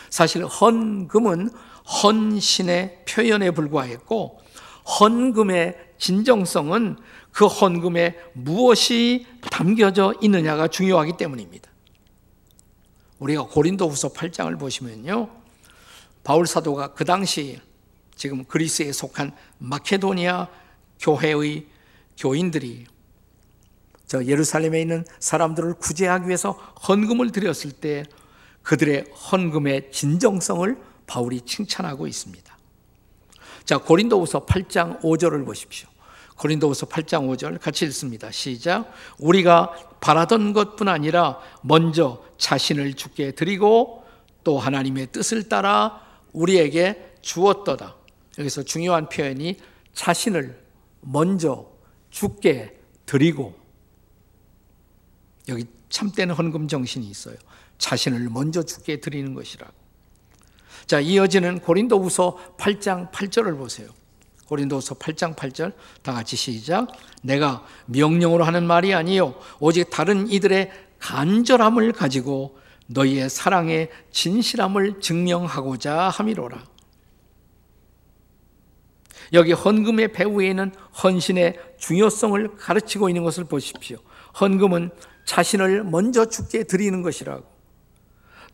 사실 0.09 0.45
헌금은 0.45 1.49
헌신의 2.03 3.03
표현에 3.09 3.51
불과했고 3.51 4.39
헌금의 4.85 5.77
진정성은 5.97 6.97
그 7.31 7.45
헌금에 7.45 8.17
무엇이 8.33 9.25
담겨져 9.49 10.13
있느냐가 10.21 10.67
중요하기 10.67 11.17
때문입니다. 11.17 11.69
우리가 13.19 13.43
고린도후서 13.43 14.09
8장을 14.13 14.59
보시면요. 14.59 15.29
바울 16.23 16.47
사도가 16.47 16.93
그 16.93 17.05
당시 17.05 17.59
지금 18.15 18.43
그리스에 18.43 18.91
속한 18.91 19.31
마케도니아 19.59 20.47
교회의 20.99 21.67
교인들이 22.17 22.85
저 24.05 24.23
예루살렘에 24.25 24.81
있는 24.81 25.05
사람들을 25.19 25.75
구제하기 25.75 26.27
위해서 26.27 26.51
헌금을 26.87 27.31
드렸을 27.31 27.71
때 27.71 28.03
그들의 28.61 29.05
헌금의 29.11 29.91
진정성을 29.91 30.77
바울이 31.07 31.41
칭찬하고 31.41 32.07
있습니다. 32.07 32.50
자, 33.65 33.77
고린도후서 33.77 34.45
8장 34.45 35.01
5절을 35.01 35.45
보십시오. 35.45 35.87
고린도후서 36.37 36.87
8장 36.87 37.27
5절 37.29 37.59
같이 37.59 37.85
읽습니다. 37.85 38.31
시작. 38.31 38.91
우리가 39.19 39.73
바라던 39.99 40.53
것뿐 40.53 40.87
아니라 40.87 41.39
먼저 41.61 42.23
자신을 42.37 42.95
주께 42.95 43.31
드리고 43.31 44.03
또 44.43 44.57
하나님의 44.57 45.07
뜻을 45.11 45.49
따라 45.49 46.01
우리에게 46.33 47.13
주었도다. 47.21 47.95
여기서 48.39 48.63
중요한 48.63 49.07
표현이 49.07 49.57
자신을 49.93 50.59
먼저 51.01 51.69
주께 52.09 52.79
드리고 53.05 53.55
여기 55.49 55.65
참된 55.89 56.31
헌금 56.31 56.67
정신이 56.67 57.07
있어요. 57.07 57.35
자신을 57.77 58.29
먼저 58.29 58.63
주께 58.63 58.99
드리는 58.99 59.33
것이라고. 59.33 59.80
자, 60.85 60.99
이어지는 60.99 61.59
고린도후서 61.59 62.55
8장 62.57 63.11
8절을 63.11 63.57
보세요. 63.57 63.89
고린도서 64.51 64.95
8장 64.95 65.35
8절 65.35 65.73
다 66.01 66.11
같이 66.11 66.35
시작. 66.35 66.87
내가 67.21 67.65
명령으로 67.85 68.43
하는 68.43 68.65
말이 68.67 68.93
아니요 68.93 69.35
오직 69.61 69.89
다른 69.89 70.29
이들의 70.29 70.69
간절함을 70.99 71.93
가지고 71.93 72.59
너희의 72.87 73.29
사랑의 73.29 73.89
진실함을 74.11 74.99
증명하고자 74.99 76.09
함이로라. 76.09 76.65
여기 79.33 79.53
헌금의 79.53 80.11
배후에는 80.11 80.73
헌신의 81.01 81.57
중요성을 81.77 82.57
가르치고 82.57 83.07
있는 83.07 83.23
것을 83.23 83.45
보십시오. 83.45 83.97
헌금은 84.39 84.89
자신을 85.25 85.85
먼저 85.85 86.25
죽게 86.25 86.65
드리는 86.65 87.01
것이라고. 87.01 87.45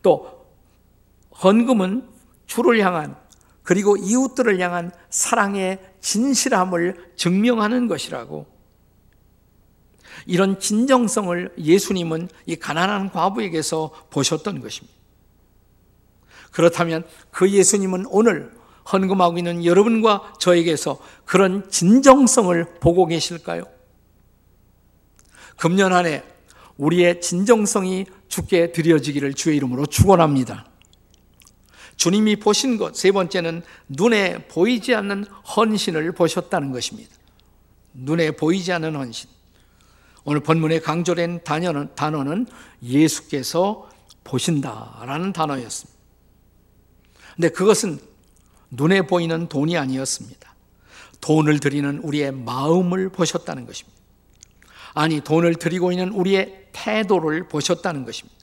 또 0.02 0.46
헌금은 1.42 2.17
주를 2.48 2.80
향한 2.84 3.16
그리고 3.62 3.96
이웃들을 3.96 4.58
향한 4.60 4.90
사랑의 5.10 5.78
진실함을 6.00 7.12
증명하는 7.16 7.86
것이라고. 7.86 8.46
이런 10.26 10.58
진정성을 10.58 11.54
예수님은 11.58 12.28
이 12.46 12.56
가난한 12.56 13.10
과부에게서 13.10 13.90
보셨던 14.10 14.60
것입니다. 14.60 14.96
그렇다면 16.50 17.04
그 17.30 17.50
예수님은 17.50 18.06
오늘 18.08 18.52
헌금하고 18.90 19.36
있는 19.36 19.66
여러분과 19.66 20.32
저에게서 20.38 20.98
그런 21.26 21.68
진정성을 21.68 22.78
보고 22.80 23.04
계실까요? 23.04 23.64
금년 25.58 25.92
안에 25.92 26.24
우리의 26.78 27.20
진정성이 27.20 28.06
주께 28.28 28.72
드려지기를 28.72 29.34
주의 29.34 29.58
이름으로 29.58 29.84
축원합니다. 29.84 30.67
주님이 31.98 32.36
보신 32.36 32.78
것 32.78 32.94
세 32.94 33.12
번째는 33.12 33.62
눈에 33.88 34.46
보이지 34.48 34.94
않는 34.94 35.24
헌신을 35.24 36.12
보셨다는 36.12 36.72
것입니다. 36.72 37.14
눈에 37.92 38.30
보이지 38.30 38.72
않는 38.72 38.94
헌신. 38.96 39.28
오늘 40.24 40.40
본문에 40.40 40.78
강조된 40.80 41.42
단어는, 41.44 41.94
단어는 41.94 42.46
예수께서 42.82 43.90
보신다라는 44.24 45.32
단어였습니다. 45.32 45.98
근데 47.34 47.48
그것은 47.48 47.98
눈에 48.70 49.02
보이는 49.02 49.48
돈이 49.48 49.76
아니었습니다. 49.76 50.54
돈을 51.20 51.58
드리는 51.58 51.98
우리의 51.98 52.32
마음을 52.32 53.08
보셨다는 53.08 53.66
것입니다. 53.66 53.98
아니, 54.94 55.20
돈을 55.20 55.56
드리고 55.56 55.90
있는 55.92 56.10
우리의 56.10 56.68
태도를 56.72 57.48
보셨다는 57.48 58.04
것입니다. 58.04 58.37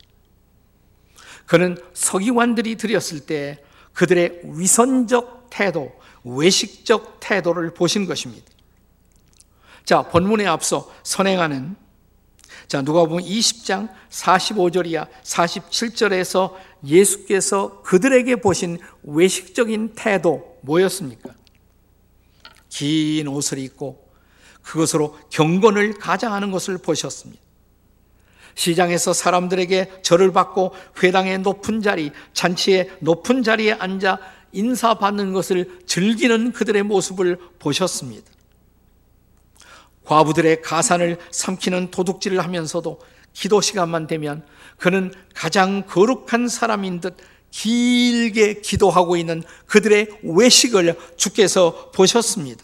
그는 1.46 1.78
서기관들이 1.94 2.76
드렸을 2.76 3.22
때 3.22 3.64
그들의 3.94 4.42
위선적 4.44 5.50
태도, 5.50 5.94
외식적 6.24 7.20
태도를 7.20 7.74
보신 7.74 8.06
것입니다. 8.06 8.46
자, 9.86 10.02
본문에 10.02 10.46
앞서 10.48 10.92
선행하는 11.04 11.76
자, 12.68 12.82
누가 12.82 13.06
보면 13.06 13.24
20장 13.24 13.90
45절이야 14.10 15.08
47절에서 15.24 16.56
예수께서 16.84 17.82
그들에게 17.84 18.38
보신 18.38 18.80
외식적인 19.04 19.94
태도 19.96 20.58
뭐였습니까? 20.62 21.30
긴 22.70 23.28
옷을 23.28 23.60
입고 23.60 24.04
그것으로 24.64 25.18
경건을 25.30 26.00
가장하는 26.00 26.52
것을 26.52 26.80
보셨습니다. 26.80 27.45
시장에서 28.56 29.14
사람들에게 29.14 30.02
절을 30.02 30.32
받고 30.32 30.74
회당의 31.04 31.40
높은 31.40 31.82
자리, 31.82 32.12
잔치의 32.34 32.90
높은 33.00 33.44
자리에 33.44 33.74
앉아 33.74 34.18
인사받는 34.54 35.34
것을 35.34 35.80
즐기는 35.86 36.52
그들의 36.54 36.84
모습을 36.84 37.38
보셨습니다. 37.60 38.32
과부들의 40.06 40.62
가산을 40.62 41.18
삼키는 41.32 41.92
도둑질을 41.92 42.40
하면서도 42.40 43.00
기도 43.34 43.60
시간만 43.60 44.08
되면 44.08 44.46
그는 44.78 45.12
가장 45.34 45.84
거룩한 45.86 46.48
사람인 46.48 47.02
듯 47.02 47.18
길게 47.52 48.62
기도하고 48.62 49.18
있는 49.18 49.44
그들의 49.66 50.20
외식을 50.24 50.98
주께서 51.18 51.92
보셨습니다. 51.92 52.64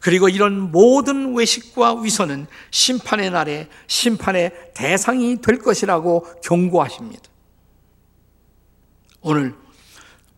그리고 0.00 0.28
이런 0.28 0.72
모든 0.72 1.34
외식과 1.36 2.00
위선은 2.00 2.46
심판의 2.70 3.30
날에 3.30 3.68
심판의 3.86 4.72
대상이 4.74 5.40
될 5.40 5.58
것이라고 5.58 6.26
경고하십니다. 6.42 7.22
오늘 9.20 9.54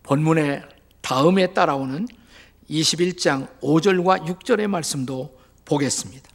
본문의 0.03 0.63
다음에 1.01 1.53
따라오는 1.53 2.07
21장 2.69 3.47
5절과 3.61 4.25
6절의 4.25 4.67
말씀도 4.67 5.39
보겠습니다. 5.63 6.29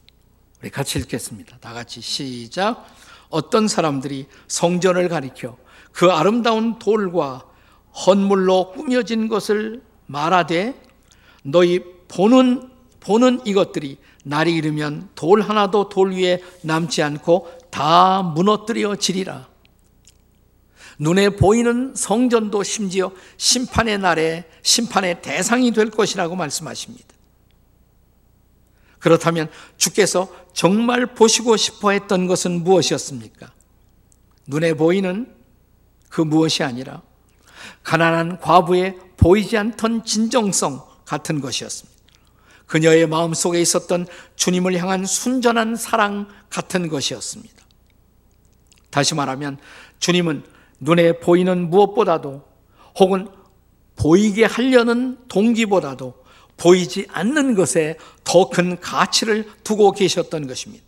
우리 0.63 0.71
같이 0.71 0.99
읽겠습니다. 0.99 1.59
다 1.59 1.75
같이 1.75 2.01
시작. 2.01 2.87
어떤 3.29 3.69
사람들이 3.69 4.27
성전을 4.49 5.09
가리켜 5.09 5.59
그 5.93 6.11
아름다운 6.11 6.79
돌과 6.79 7.45
헌물로 8.07 8.73
꾸며진 8.73 9.29
것을 9.29 9.83
말하되 10.07 10.81
너희 11.43 11.81
보는 12.09 12.78
보는 13.01 13.41
이것들이 13.47 13.99
날이 14.25 14.55
이르면 14.55 15.11
돌 15.15 15.41
하나도 15.41 15.89
돌 15.89 16.13
위에 16.13 16.43
남지 16.63 17.03
않고 17.03 17.51
다 17.71 18.23
무너뜨려 18.23 18.97
지리라. 18.97 19.49
눈에 20.99 21.31
보이는 21.31 21.95
성전도 21.95 22.63
심지어 22.65 23.13
심판의 23.37 23.99
날에 23.99 24.49
심판의 24.63 25.23
대상이 25.23 25.71
될 25.71 25.91
것이라고 25.91 26.35
말씀하십니다. 26.35 27.07
그렇다면 28.99 29.49
주께서 29.77 30.29
정말 30.53 31.15
보시고 31.15 31.57
싶어 31.57 31.93
했던 31.93 32.27
것은 32.27 32.65
무엇이었습니까? 32.65 33.53
눈에 34.49 34.75
보이는 34.75 35.33
그 36.09 36.21
무엇이 36.21 36.65
아니라 36.65 37.03
가난한 37.85 38.41
과부의 38.41 38.99
보이지 39.17 39.57
않던 39.57 40.05
진정성 40.05 40.85
같은 41.05 41.41
것이었습니다. 41.41 41.98
그녀의 42.69 43.09
마음 43.09 43.35
속에 43.35 43.61
있었던 43.61 44.07
주님을 44.37 44.77
향한 44.77 45.05
순전한 45.05 45.75
사랑 45.75 46.29
같은 46.51 46.89
것이었습니다. 46.89 47.57
다시 48.91 49.15
말하면 49.15 49.59
주님은 49.99 50.45
눈에 50.81 51.19
보이는 51.19 51.69
무엇보다도 51.71 52.45
혹은 53.01 53.29
보이게 53.97 54.45
하려는 54.45 55.19
동기보다도 55.29 56.15
보이지 56.57 57.07
않는 57.11 57.55
것에 57.55 57.97
더 58.25 58.51
큰 58.51 58.79
가치를 58.79 59.49
두고 59.65 59.93
계셨던 59.93 60.47
것입니다. 60.47 60.85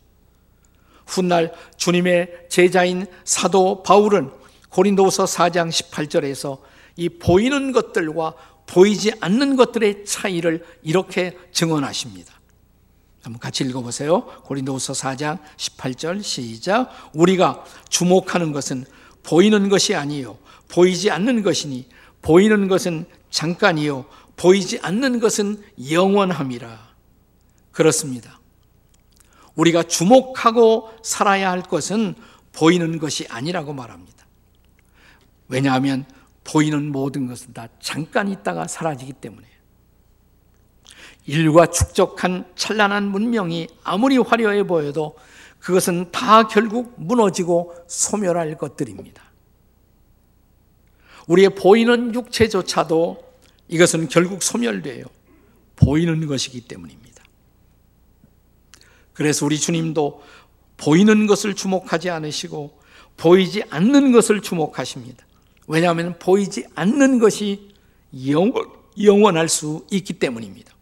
훗날 1.07 1.53
주님의 1.77 2.47
제자인 2.49 3.07
사도 3.25 3.83
바울은 3.83 4.31
고린도서 4.69 5.25
4장 5.25 5.71
18절에서 5.71 6.61
이 6.97 7.09
보이는 7.09 7.73
것들과 7.73 8.35
보이지 8.71 9.13
않는 9.21 9.57
것들의 9.57 10.05
차이를 10.05 10.65
이렇게 10.83 11.37
증언하십니다. 11.53 12.33
한번 13.23 13.41
같이 13.41 13.65
읽어보세요. 13.65 14.25
고린도서 14.45 14.93
4장 14.93 15.39
18절 15.57 16.23
시작. 16.23 16.91
우리가 17.13 17.65
주목하는 17.89 18.53
것은 18.53 18.85
보이는 19.23 19.69
것이 19.69 19.95
아니요 19.95 20.39
보이지 20.69 21.11
않는 21.11 21.43
것이니 21.43 21.89
보이는 22.23 22.69
것은 22.69 23.07
잠깐이요 23.31 24.07
보이지 24.37 24.79
않는 24.83 25.21
것은 25.21 25.63
영원함이라. 25.91 26.91
그렇습니다. 27.73 28.41
우리가 29.55 29.83
주목하고 29.83 30.91
살아야 31.03 31.51
할 31.51 31.63
것은 31.63 32.15
보이는 32.53 32.99
것이 32.99 33.27
아니라고 33.29 33.73
말합니다. 33.73 34.27
왜냐하면 35.49 36.07
보이는 36.51 36.91
모든 36.91 37.27
것은 37.29 37.53
다 37.53 37.69
잠깐 37.81 38.29
있다가 38.29 38.67
사라지기 38.67 39.15
때문에 39.15 39.47
일과 41.27 41.67
축적한 41.67 42.53
찬란한 42.57 43.05
문명이 43.05 43.69
아무리 43.85 44.19
화려해 44.19 44.65
보여도 44.65 45.17
그것은 45.61 46.11
다 46.11 46.49
결국 46.49 46.95
무너지고 46.97 47.75
소멸할 47.87 48.57
것들입니다. 48.57 49.23
우리의 51.29 51.51
보이는 51.51 52.13
육체조차도 52.15 53.23
이것은 53.69 54.09
결국 54.09 54.43
소멸돼요. 54.43 55.05
보이는 55.77 56.27
것이기 56.27 56.63
때문입니다. 56.63 57.23
그래서 59.13 59.47
우리 59.47 59.59
주님도 59.59 60.23
보이는 60.79 61.27
것을 61.27 61.55
주목하지 61.55 62.11
않으시고 62.11 62.81
보이지 63.17 63.63
않는 63.71 64.13
것을 64.13 64.41
주목하십니다. 64.41 65.25
왜냐하면 65.71 66.19
보이지 66.19 66.67
않는 66.75 67.21
것이 67.21 67.73
영원, 68.27 68.73
영원 69.01 69.37
할 69.37 69.49
수 69.49 69.87
있기 69.93 70.15
때문입니다. 70.15 70.75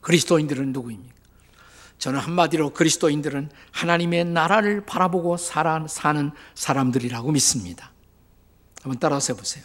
그리스도인들은 0.00 0.72
누구입니까? 0.72 1.14
저는 1.98 2.18
한마디로 2.18 2.70
그리스도인들은 2.70 3.50
하나님의 3.72 4.24
나라를 4.24 4.86
바라보고 4.86 5.36
살아, 5.36 5.86
사는 5.86 6.30
사람들이라고 6.54 7.32
믿습니다. 7.32 7.92
한번 8.80 8.98
따라서 8.98 9.34
해보세요. 9.34 9.62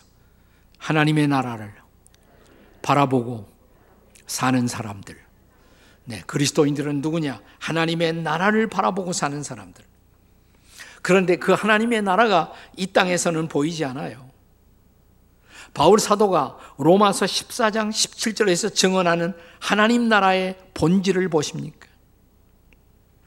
하나님의 0.79 1.29
나라를 1.29 1.73
바라보고 2.81 3.47
사는 4.27 4.67
사람들. 4.67 5.17
네, 6.03 6.21
그리스도인들은 6.27 6.99
누구냐? 6.99 7.41
하나님의 7.59 8.13
나라를 8.23 8.67
바라보고 8.67 9.13
사는 9.13 9.41
사람들. 9.41 9.85
그런데 11.01 11.35
그 11.35 11.53
하나님의 11.53 12.01
나라가 12.01 12.51
이 12.77 12.87
땅에서는 12.87 13.47
보이지 13.47 13.85
않아요. 13.85 14.29
바울 15.73 15.99
사도가 15.99 16.57
로마서 16.77 17.25
14장 17.25 17.89
17절에서 17.89 18.73
증언하는 18.73 19.33
하나님 19.59 20.09
나라의 20.09 20.57
본질을 20.73 21.29
보십니까? 21.29 21.87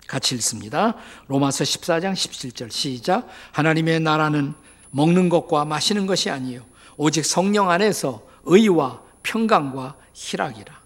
같이 0.07 0.35
읽습니다. 0.35 0.95
로마서 1.29 1.65
14장 1.65 2.13
17절 2.13 2.71
시작. 2.71 3.27
하나님의 3.53 4.01
나라는 4.01 4.55
먹는 4.91 5.29
것과 5.29 5.65
마시는 5.65 6.07
것이 6.07 6.31
아니요 6.31 6.63
오직 6.97 7.25
성령 7.25 7.71
안에서 7.71 8.27
의와 8.45 9.03
평강과 9.23 9.97
희락이라. 10.13 10.85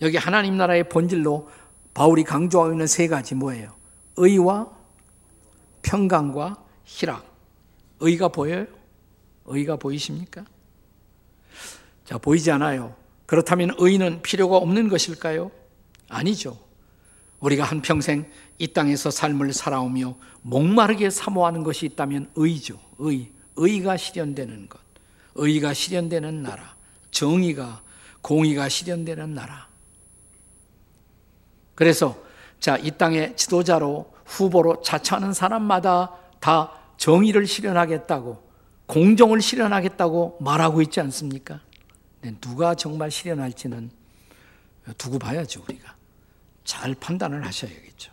여기 0.00 0.16
하나님 0.16 0.56
나라의 0.56 0.88
본질로 0.88 1.50
바울이 1.92 2.24
강조하고 2.24 2.72
있는 2.72 2.86
세 2.86 3.06
가지 3.06 3.34
뭐예요? 3.34 3.74
의와 4.16 4.79
평강과 5.82 6.64
희락. 6.84 7.24
의가 8.00 8.28
보여요? 8.28 8.66
의가 9.44 9.76
보이십니까? 9.76 10.44
자, 12.04 12.18
보이지 12.18 12.50
않아요. 12.50 12.94
그렇다면 13.26 13.74
의는 13.78 14.22
필요가 14.22 14.56
없는 14.56 14.88
것일까요? 14.88 15.50
아니죠. 16.08 16.58
우리가 17.40 17.64
한평생 17.64 18.30
이 18.58 18.72
땅에서 18.72 19.10
삶을 19.10 19.52
살아오며 19.52 20.16
목마르게 20.42 21.10
사모하는 21.10 21.62
것이 21.62 21.86
있다면 21.86 22.30
의죠. 22.34 22.78
의. 22.98 23.30
의가 23.56 23.96
실현되는 23.96 24.68
것. 24.68 24.80
의가 25.34 25.72
실현되는 25.74 26.42
나라. 26.42 26.74
정의가, 27.10 27.82
공의가 28.22 28.68
실현되는 28.68 29.34
나라. 29.34 29.68
그래서 31.74 32.22
자, 32.58 32.76
이 32.76 32.90
땅의 32.90 33.36
지도자로 33.36 34.12
후보로 34.30 34.80
자처하는 34.82 35.32
사람마다 35.32 36.14
다 36.38 36.72
정의를 36.96 37.46
실현하겠다고 37.46 38.48
공정을 38.86 39.40
실현하겠다고 39.40 40.38
말하고 40.40 40.82
있지 40.82 41.00
않습니까? 41.00 41.60
누가 42.40 42.74
정말 42.74 43.10
실현할지는 43.10 43.90
두고 44.98 45.18
봐야죠, 45.18 45.62
우리가. 45.68 45.94
잘 46.64 46.94
판단을 46.94 47.44
하셔야겠죠. 47.46 48.12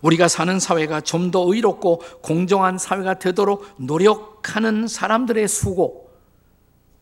우리가 0.00 0.28
사는 0.28 0.58
사회가 0.58 1.00
좀 1.02 1.30
더 1.30 1.44
의롭고 1.52 1.98
공정한 2.22 2.78
사회가 2.78 3.18
되도록 3.18 3.66
노력하는 3.78 4.88
사람들의 4.88 5.46
수고, 5.48 6.10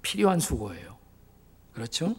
필요한 0.03 0.41
수고예요. 0.41 0.97
그렇죠? 1.73 2.15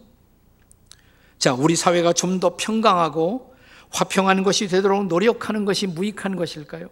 자, 1.38 1.54
우리 1.54 1.76
사회가 1.76 2.14
좀 2.14 2.40
더 2.40 2.56
평강하고 2.56 3.51
화평한 3.92 4.44
것이 4.44 4.68
되도록 4.68 5.08
노력하는 5.08 5.66
것이 5.66 5.88
무익한 5.88 6.36
것일까요? 6.36 6.90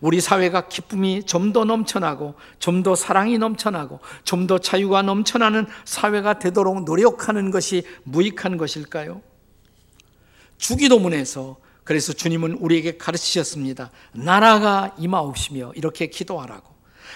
우리 0.00 0.20
사회가 0.20 0.68
기쁨이 0.68 1.24
좀 1.24 1.52
더 1.52 1.64
넘쳐나고 1.64 2.34
좀 2.58 2.82
더 2.82 2.94
사랑이 2.94 3.38
넘쳐나고 3.38 4.00
좀 4.24 4.46
더 4.46 4.58
자유가 4.58 5.02
넘쳐나는 5.02 5.66
사회가 5.84 6.38
되도록 6.38 6.84
노력하는 6.84 7.50
것이 7.50 7.84
무익한 8.04 8.56
것일까요? 8.56 9.22
주기도문에서 10.58 11.56
그래서 11.84 12.12
주님은 12.14 12.54
우리에게 12.54 12.96
가르치셨습니다. 12.96 13.90
나라가 14.12 14.94
임하옵시며 14.98 15.72
이렇게 15.74 16.06
기도하라고. 16.06 16.72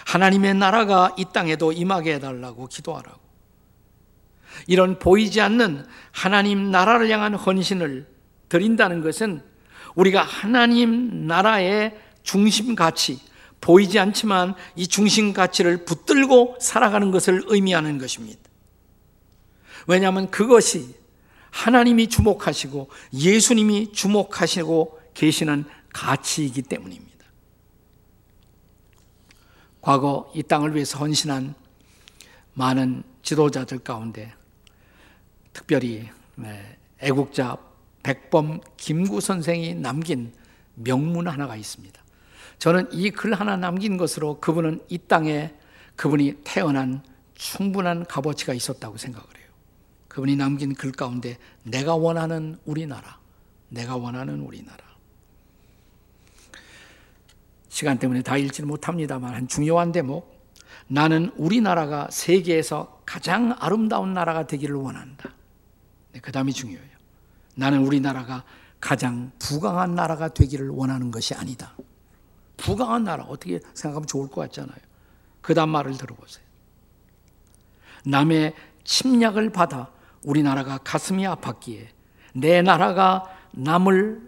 하나님의 0.07 0.55
나라가 0.55 1.15
이 1.17 1.25
땅에도 1.33 1.73
임하게 1.73 2.15
해달라고 2.15 2.67
기도하라고. 2.67 3.19
이런 4.67 4.99
보이지 4.99 5.41
않는 5.41 5.87
하나님 6.13 6.71
나라를 6.71 7.09
향한 7.11 7.35
헌신을 7.35 8.07
드린다는 8.49 9.03
것은 9.03 9.43
우리가 9.95 10.23
하나님 10.23 11.27
나라의 11.27 11.99
중심 12.23 12.75
가치, 12.75 13.21
보이지 13.61 13.99
않지만 13.99 14.55
이 14.77 14.87
중심 14.87 15.33
가치를 15.33 15.85
붙들고 15.85 16.59
살아가는 16.61 17.11
것을 17.11 17.43
의미하는 17.47 17.99
것입니다. 17.99 18.41
왜냐하면 19.87 20.31
그것이 20.31 20.95
하나님이 21.51 22.09
주목하시고 22.09 22.91
예수님이 23.15 23.93
주목하시고 23.93 25.01
계시는 25.15 25.65
가치이기 25.93 26.63
때문입니다. 26.63 27.09
과거 29.81 30.31
이 30.35 30.43
땅을 30.43 30.75
위해서 30.75 30.99
헌신한 30.99 31.55
많은 32.55 33.03
지도자들 33.23 33.79
가운데 33.79 34.33
특별히 35.53 36.09
네, 36.35 36.77
애국자 37.01 37.57
백범 38.09 38.63
김구 38.79 39.21
선생이 39.21 39.75
남긴 39.75 40.33
명문 40.75 41.29
하나가 41.29 41.57
있습니다. 41.57 42.03
저는 42.59 42.89
이 42.93 43.11
글 43.11 43.35
하나 43.35 43.57
남긴 43.57 43.99
것으로 43.99 44.41
그분은 44.41 44.81
이 44.89 44.97
땅에 44.97 45.55
그분이 45.95 46.39
태어난 46.43 47.03
충분한 47.35 48.07
값어치가 48.07 48.55
있었다고 48.55 48.97
생각을 48.97 49.27
해요. 49.37 49.47
그 50.09 50.17
그분이 50.17 50.37
남긴 50.37 50.75
글 50.75 50.91
가운데 50.91 51.37
내가 51.65 51.97
원하는 51.97 52.57
우리나라, 52.65 53.19
내가 53.69 53.97
원하는 53.97 54.41
우리나라. 54.41 54.79
시간 57.69 57.99
때문에 57.99 58.23
다 58.23 58.39
읽지는 58.39 58.69
못합니다만 58.69 59.35
한 59.35 59.49
중요한 59.49 59.93
대목. 59.93 60.39
나는 60.87 61.31
우리나라가 61.37 62.09
세계에서 62.11 63.03
가장 63.05 63.55
아름다운 63.59 64.15
나라가 64.15 64.47
되기를 64.47 64.75
원한다. 64.77 65.35
네, 66.13 66.21
그 66.21 66.33
다음이 66.33 66.55
중요해요. 66.55 66.98
나는 67.59 67.85
우리나라가 67.85 68.45
가장 68.79 69.33
부강한 69.41 69.97
나라가 69.97 70.29
되기를 70.29 70.69
원하는 70.69 71.11
것이 71.11 71.35
아니다. 71.35 71.75
부강한 72.57 73.03
나라 73.03 73.25
어떻게 73.25 73.59
생각하면 73.75 74.07
좋을 74.07 74.29
것 74.29 74.43
같잖아요. 74.43 74.79
그 75.41 75.55
다음 75.55 75.71
말을 75.71 75.99
들어보세요. 75.99 76.45
남의 78.05 78.55
침략을 78.85 79.51
받아 79.51 79.91
우리나라가 80.23 80.79
가슴이 80.79 81.25
아팠기에 81.25 81.89
내 82.35 82.63
나라가 82.63 83.25
남을 83.51 84.23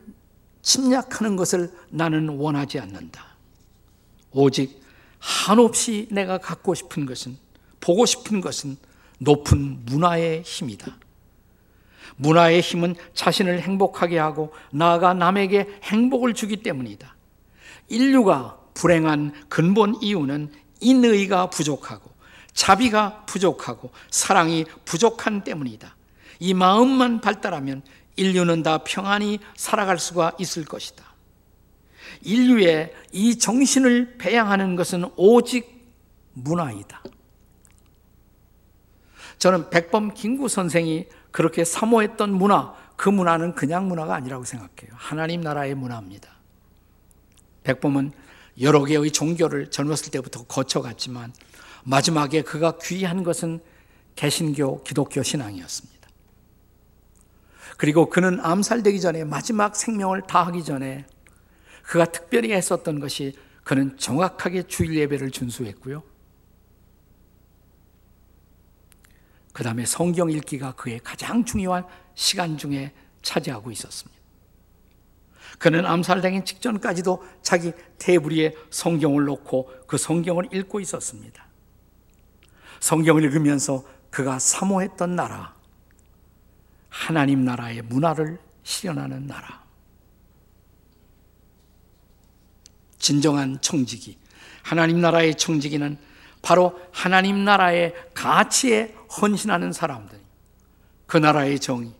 침략하는 0.62 1.36
것을 1.36 1.72
나는 1.90 2.30
원하지 2.30 2.80
않는다. 2.80 3.24
오직 4.32 4.82
한없이 5.20 6.08
내가 6.10 6.38
갖고 6.38 6.74
싶은 6.74 7.06
것은 7.06 7.38
보고 7.78 8.06
싶은 8.06 8.40
것은 8.40 8.76
높은 9.18 9.84
문화의 9.84 10.42
힘이다. 10.42 10.98
문화의 12.16 12.60
힘은 12.60 12.94
자신을 13.14 13.60
행복하게 13.60 14.18
하고 14.18 14.52
나아가 14.70 15.14
남에게 15.14 15.68
행복을 15.82 16.34
주기 16.34 16.62
때문이다. 16.62 17.16
인류가 17.88 18.58
불행한 18.74 19.32
근본 19.48 19.96
이유는 20.00 20.52
인의가 20.80 21.50
부족하고 21.50 22.10
자비가 22.52 23.24
부족하고 23.26 23.90
사랑이 24.10 24.64
부족한 24.84 25.44
때문이다. 25.44 25.96
이 26.40 26.54
마음만 26.54 27.20
발달하면 27.20 27.82
인류는 28.16 28.62
다 28.62 28.78
평안히 28.78 29.38
살아갈 29.56 29.98
수가 29.98 30.32
있을 30.38 30.64
것이다. 30.64 31.04
인류의 32.22 32.92
이 33.12 33.38
정신을 33.38 34.16
배양하는 34.18 34.76
것은 34.76 35.10
오직 35.16 35.80
문화이다. 36.32 37.02
저는 39.38 39.70
백범 39.70 40.12
김구 40.12 40.48
선생이 40.48 41.06
그렇게 41.30 41.64
사모했던 41.64 42.32
문화, 42.32 42.74
그 42.96 43.08
문화는 43.08 43.54
그냥 43.54 43.88
문화가 43.88 44.14
아니라고 44.14 44.44
생각해요. 44.44 44.92
하나님 44.94 45.40
나라의 45.40 45.74
문화입니다. 45.74 46.28
백범은 47.62 48.12
여러 48.60 48.84
개의 48.84 49.10
종교를 49.10 49.70
젊었을 49.70 50.10
때부터 50.10 50.44
거쳐갔지만 50.44 51.32
마지막에 51.84 52.42
그가 52.42 52.78
귀한 52.82 53.22
것은 53.22 53.60
개신교 54.16 54.82
기독교 54.82 55.22
신앙이었습니다. 55.22 56.00
그리고 57.76 58.10
그는 58.10 58.38
암살되기 58.40 59.00
전에 59.00 59.24
마지막 59.24 59.74
생명을 59.74 60.22
다하기 60.22 60.64
전에 60.64 61.06
그가 61.84 62.04
특별히 62.04 62.52
했었던 62.52 63.00
것이 63.00 63.34
그는 63.64 63.96
정확하게 63.96 64.64
주일 64.64 64.96
예배를 64.96 65.30
준수했고요. 65.30 66.02
그 69.52 69.64
다음에 69.64 69.84
성경 69.84 70.30
읽기가 70.30 70.72
그의 70.72 71.00
가장 71.00 71.44
중요한 71.44 71.84
시간 72.14 72.56
중에 72.56 72.92
차지하고 73.22 73.70
있었습니다. 73.70 74.20
그는 75.58 75.84
암살당기 75.84 76.44
직전까지도 76.44 77.22
자기 77.42 77.72
테이블 77.98 78.32
위에 78.32 78.54
성경을 78.70 79.24
놓고 79.24 79.70
그 79.86 79.98
성경을 79.98 80.48
읽고 80.52 80.80
있었습니다. 80.80 81.46
성경을 82.78 83.24
읽으면서 83.24 83.84
그가 84.10 84.38
사모했던 84.38 85.16
나라, 85.16 85.54
하나님 86.88 87.44
나라의 87.44 87.82
문화를 87.82 88.38
실현하는 88.62 89.26
나라. 89.26 89.62
진정한 92.98 93.60
청지기, 93.60 94.18
하나님 94.62 95.00
나라의 95.00 95.34
청지기는 95.36 95.98
바로 96.42 96.80
하나님 96.92 97.44
나라의 97.44 97.94
가치에 98.14 98.94
헌신하는 99.20 99.72
사람들. 99.72 100.20
그 101.06 101.16
나라의 101.16 101.58
정의, 101.58 101.92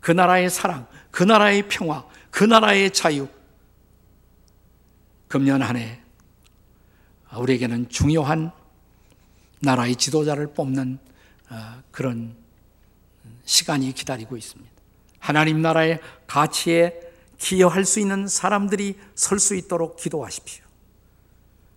그 0.00 0.10
나라의 0.10 0.50
사랑, 0.50 0.86
그 1.10 1.22
나라의 1.22 1.68
평화, 1.68 2.04
그 2.30 2.44
나라의 2.44 2.92
자유. 2.92 3.28
금년 5.28 5.62
한 5.62 5.76
해 5.76 6.00
우리에게는 7.36 7.88
중요한 7.88 8.52
나라의 9.60 9.96
지도자를 9.96 10.54
뽑는 10.54 10.98
어, 11.50 11.82
그런 11.90 12.36
시간이 13.44 13.92
기다리고 13.92 14.36
있습니다. 14.36 14.72
하나님 15.18 15.60
나라의 15.60 16.00
가치에 16.26 17.00
기여할 17.38 17.84
수 17.84 18.00
있는 18.00 18.26
사람들이 18.26 18.98
설 19.14 19.38
수 19.38 19.54
있도록 19.54 19.96
기도하십시오. 19.96 20.64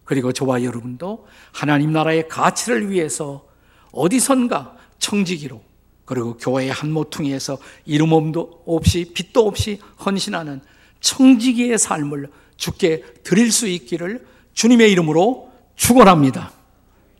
그리고 0.05 0.31
저와 0.31 0.63
여러분도 0.63 1.27
하나님 1.51 1.91
나라의 1.91 2.27
가치를 2.27 2.89
위해서 2.89 3.47
어디선가 3.91 4.77
청지기로 4.99 5.61
그리고 6.05 6.37
교회의 6.37 6.71
한 6.71 6.91
모퉁이에서 6.91 7.57
이름도 7.85 8.63
없이 8.65 9.11
빛도 9.13 9.45
없이 9.47 9.79
헌신하는 10.03 10.61
청지기의 11.01 11.77
삶을 11.77 12.29
주께 12.57 13.03
드릴 13.23 13.51
수 13.51 13.67
있기를 13.67 14.25
주님의 14.53 14.91
이름으로 14.91 15.51
축원합니다. 15.75 16.51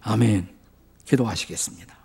아멘. 0.02 0.48
기도하시겠습니다. 1.06 1.99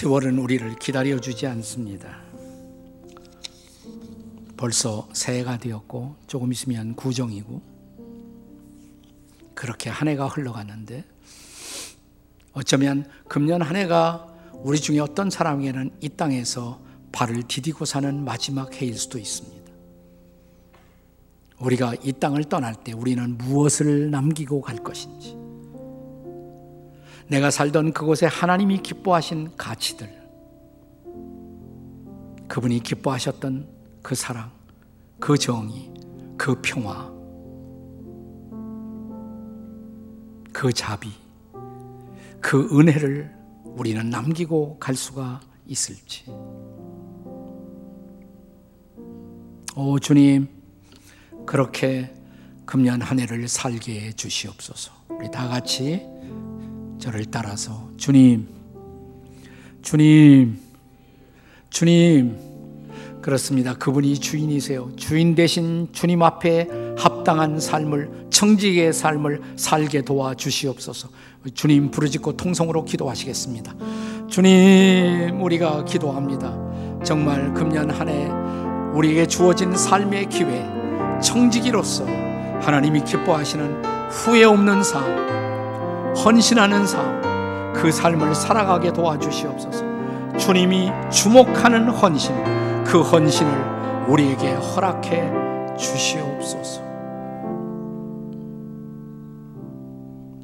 세월은 0.00 0.38
우리를 0.38 0.76
기다려주지 0.78 1.46
않습니다. 1.46 2.22
벌써 4.56 5.06
새해가 5.12 5.58
되었고 5.58 6.16
조금 6.26 6.50
있으면 6.52 6.94
구정이고 6.96 7.60
그렇게 9.54 9.90
한 9.90 10.08
해가 10.08 10.26
흘러갔는데 10.28 11.04
어쩌면 12.54 13.10
금년 13.28 13.60
한 13.60 13.76
해가 13.76 14.26
우리 14.54 14.80
중에 14.80 15.00
어떤 15.00 15.28
사람에게는 15.28 15.90
이 16.00 16.08
땅에서 16.08 16.80
발을 17.12 17.42
디디고 17.42 17.84
사는 17.84 18.24
마지막 18.24 18.72
해일 18.80 18.96
수도 18.96 19.18
있습니다. 19.18 19.70
우리가 21.58 21.94
이 22.02 22.14
땅을 22.14 22.44
떠날 22.44 22.74
때 22.74 22.94
우리는 22.94 23.36
무엇을 23.36 24.10
남기고 24.10 24.62
갈 24.62 24.78
것인지 24.78 25.39
내가 27.30 27.52
살던 27.52 27.92
그곳에 27.92 28.26
하나님이 28.26 28.78
기뻐하신 28.78 29.56
가치들, 29.56 30.10
그분이 32.48 32.80
기뻐하셨던 32.80 33.68
그 34.02 34.16
사랑, 34.16 34.50
그 35.20 35.38
정의, 35.38 35.94
그 36.36 36.60
평화, 36.60 37.08
그 40.52 40.72
자비, 40.72 41.12
그 42.40 42.68
은혜를 42.76 43.32
우리는 43.62 44.10
남기고 44.10 44.80
갈 44.80 44.96
수가 44.96 45.40
있을지. 45.68 46.24
오, 49.76 50.00
주님, 50.00 50.48
그렇게 51.46 52.12
금년 52.66 53.00
한 53.00 53.20
해를 53.20 53.46
살게 53.46 54.00
해 54.00 54.12
주시옵소서. 54.12 54.90
우리 55.10 55.30
다 55.30 55.46
같이 55.46 56.09
저를 57.00 57.24
따라서 57.30 57.88
주님, 57.96 58.46
주님, 59.82 60.58
주님, 61.70 62.36
그렇습니다. 63.22 63.74
그분이 63.74 64.18
주인이세요. 64.18 64.92
주인 64.96 65.34
대신 65.34 65.88
주님 65.92 66.22
앞에 66.22 66.68
합당한 66.98 67.58
삶을, 67.58 68.26
청지기의 68.30 68.92
삶을 68.92 69.40
살게 69.56 70.02
도와 70.02 70.34
주시옵소서. 70.34 71.08
주님 71.54 71.90
부르짖고 71.90 72.36
통성으로 72.36 72.84
기도하시겠습니다. 72.84 73.74
주님, 74.28 75.42
우리가 75.42 75.84
기도합니다. 75.84 77.00
정말 77.02 77.52
금년 77.54 77.90
한 77.90 78.08
해 78.08 78.28
우리에게 78.94 79.26
주어진 79.26 79.74
삶의 79.74 80.28
기회, 80.28 80.66
청지기로서 81.22 82.04
하나님이 82.60 83.04
기뻐하시는 83.04 83.84
후회 84.10 84.44
없는 84.44 84.82
삶, 84.82 85.39
헌신하는 86.24 86.86
삶, 86.86 87.72
그 87.72 87.90
삶을 87.90 88.34
살아가게 88.34 88.92
도와주시옵소서. 88.92 90.38
주님이 90.38 90.90
주목하는 91.10 91.88
헌신, 91.88 92.34
그 92.84 93.00
헌신을 93.00 94.06
우리에게 94.06 94.52
허락해 94.52 95.76
주시옵소서. 95.78 96.82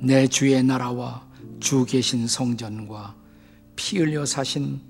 내 0.01 0.27
주의 0.29 0.63
나라와 0.63 1.27
주 1.61 1.85
계신 1.85 2.27
성전과 2.27 3.15
피 3.75 3.99
흘려 3.99 4.25
사신 4.25 4.81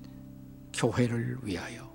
교회를 0.73 1.39
위하여 1.43 1.91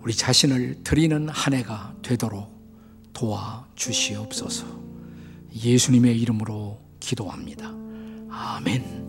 우리 0.00 0.14
자신을 0.14 0.82
드리는 0.82 1.28
한 1.28 1.54
해가 1.54 1.94
되도록 2.02 2.50
도와 3.12 3.66
주시옵소서. 3.76 4.66
예수님의 5.54 6.18
이름으로 6.20 6.87
기도합니다. 7.00 7.72
아멘. 8.30 9.07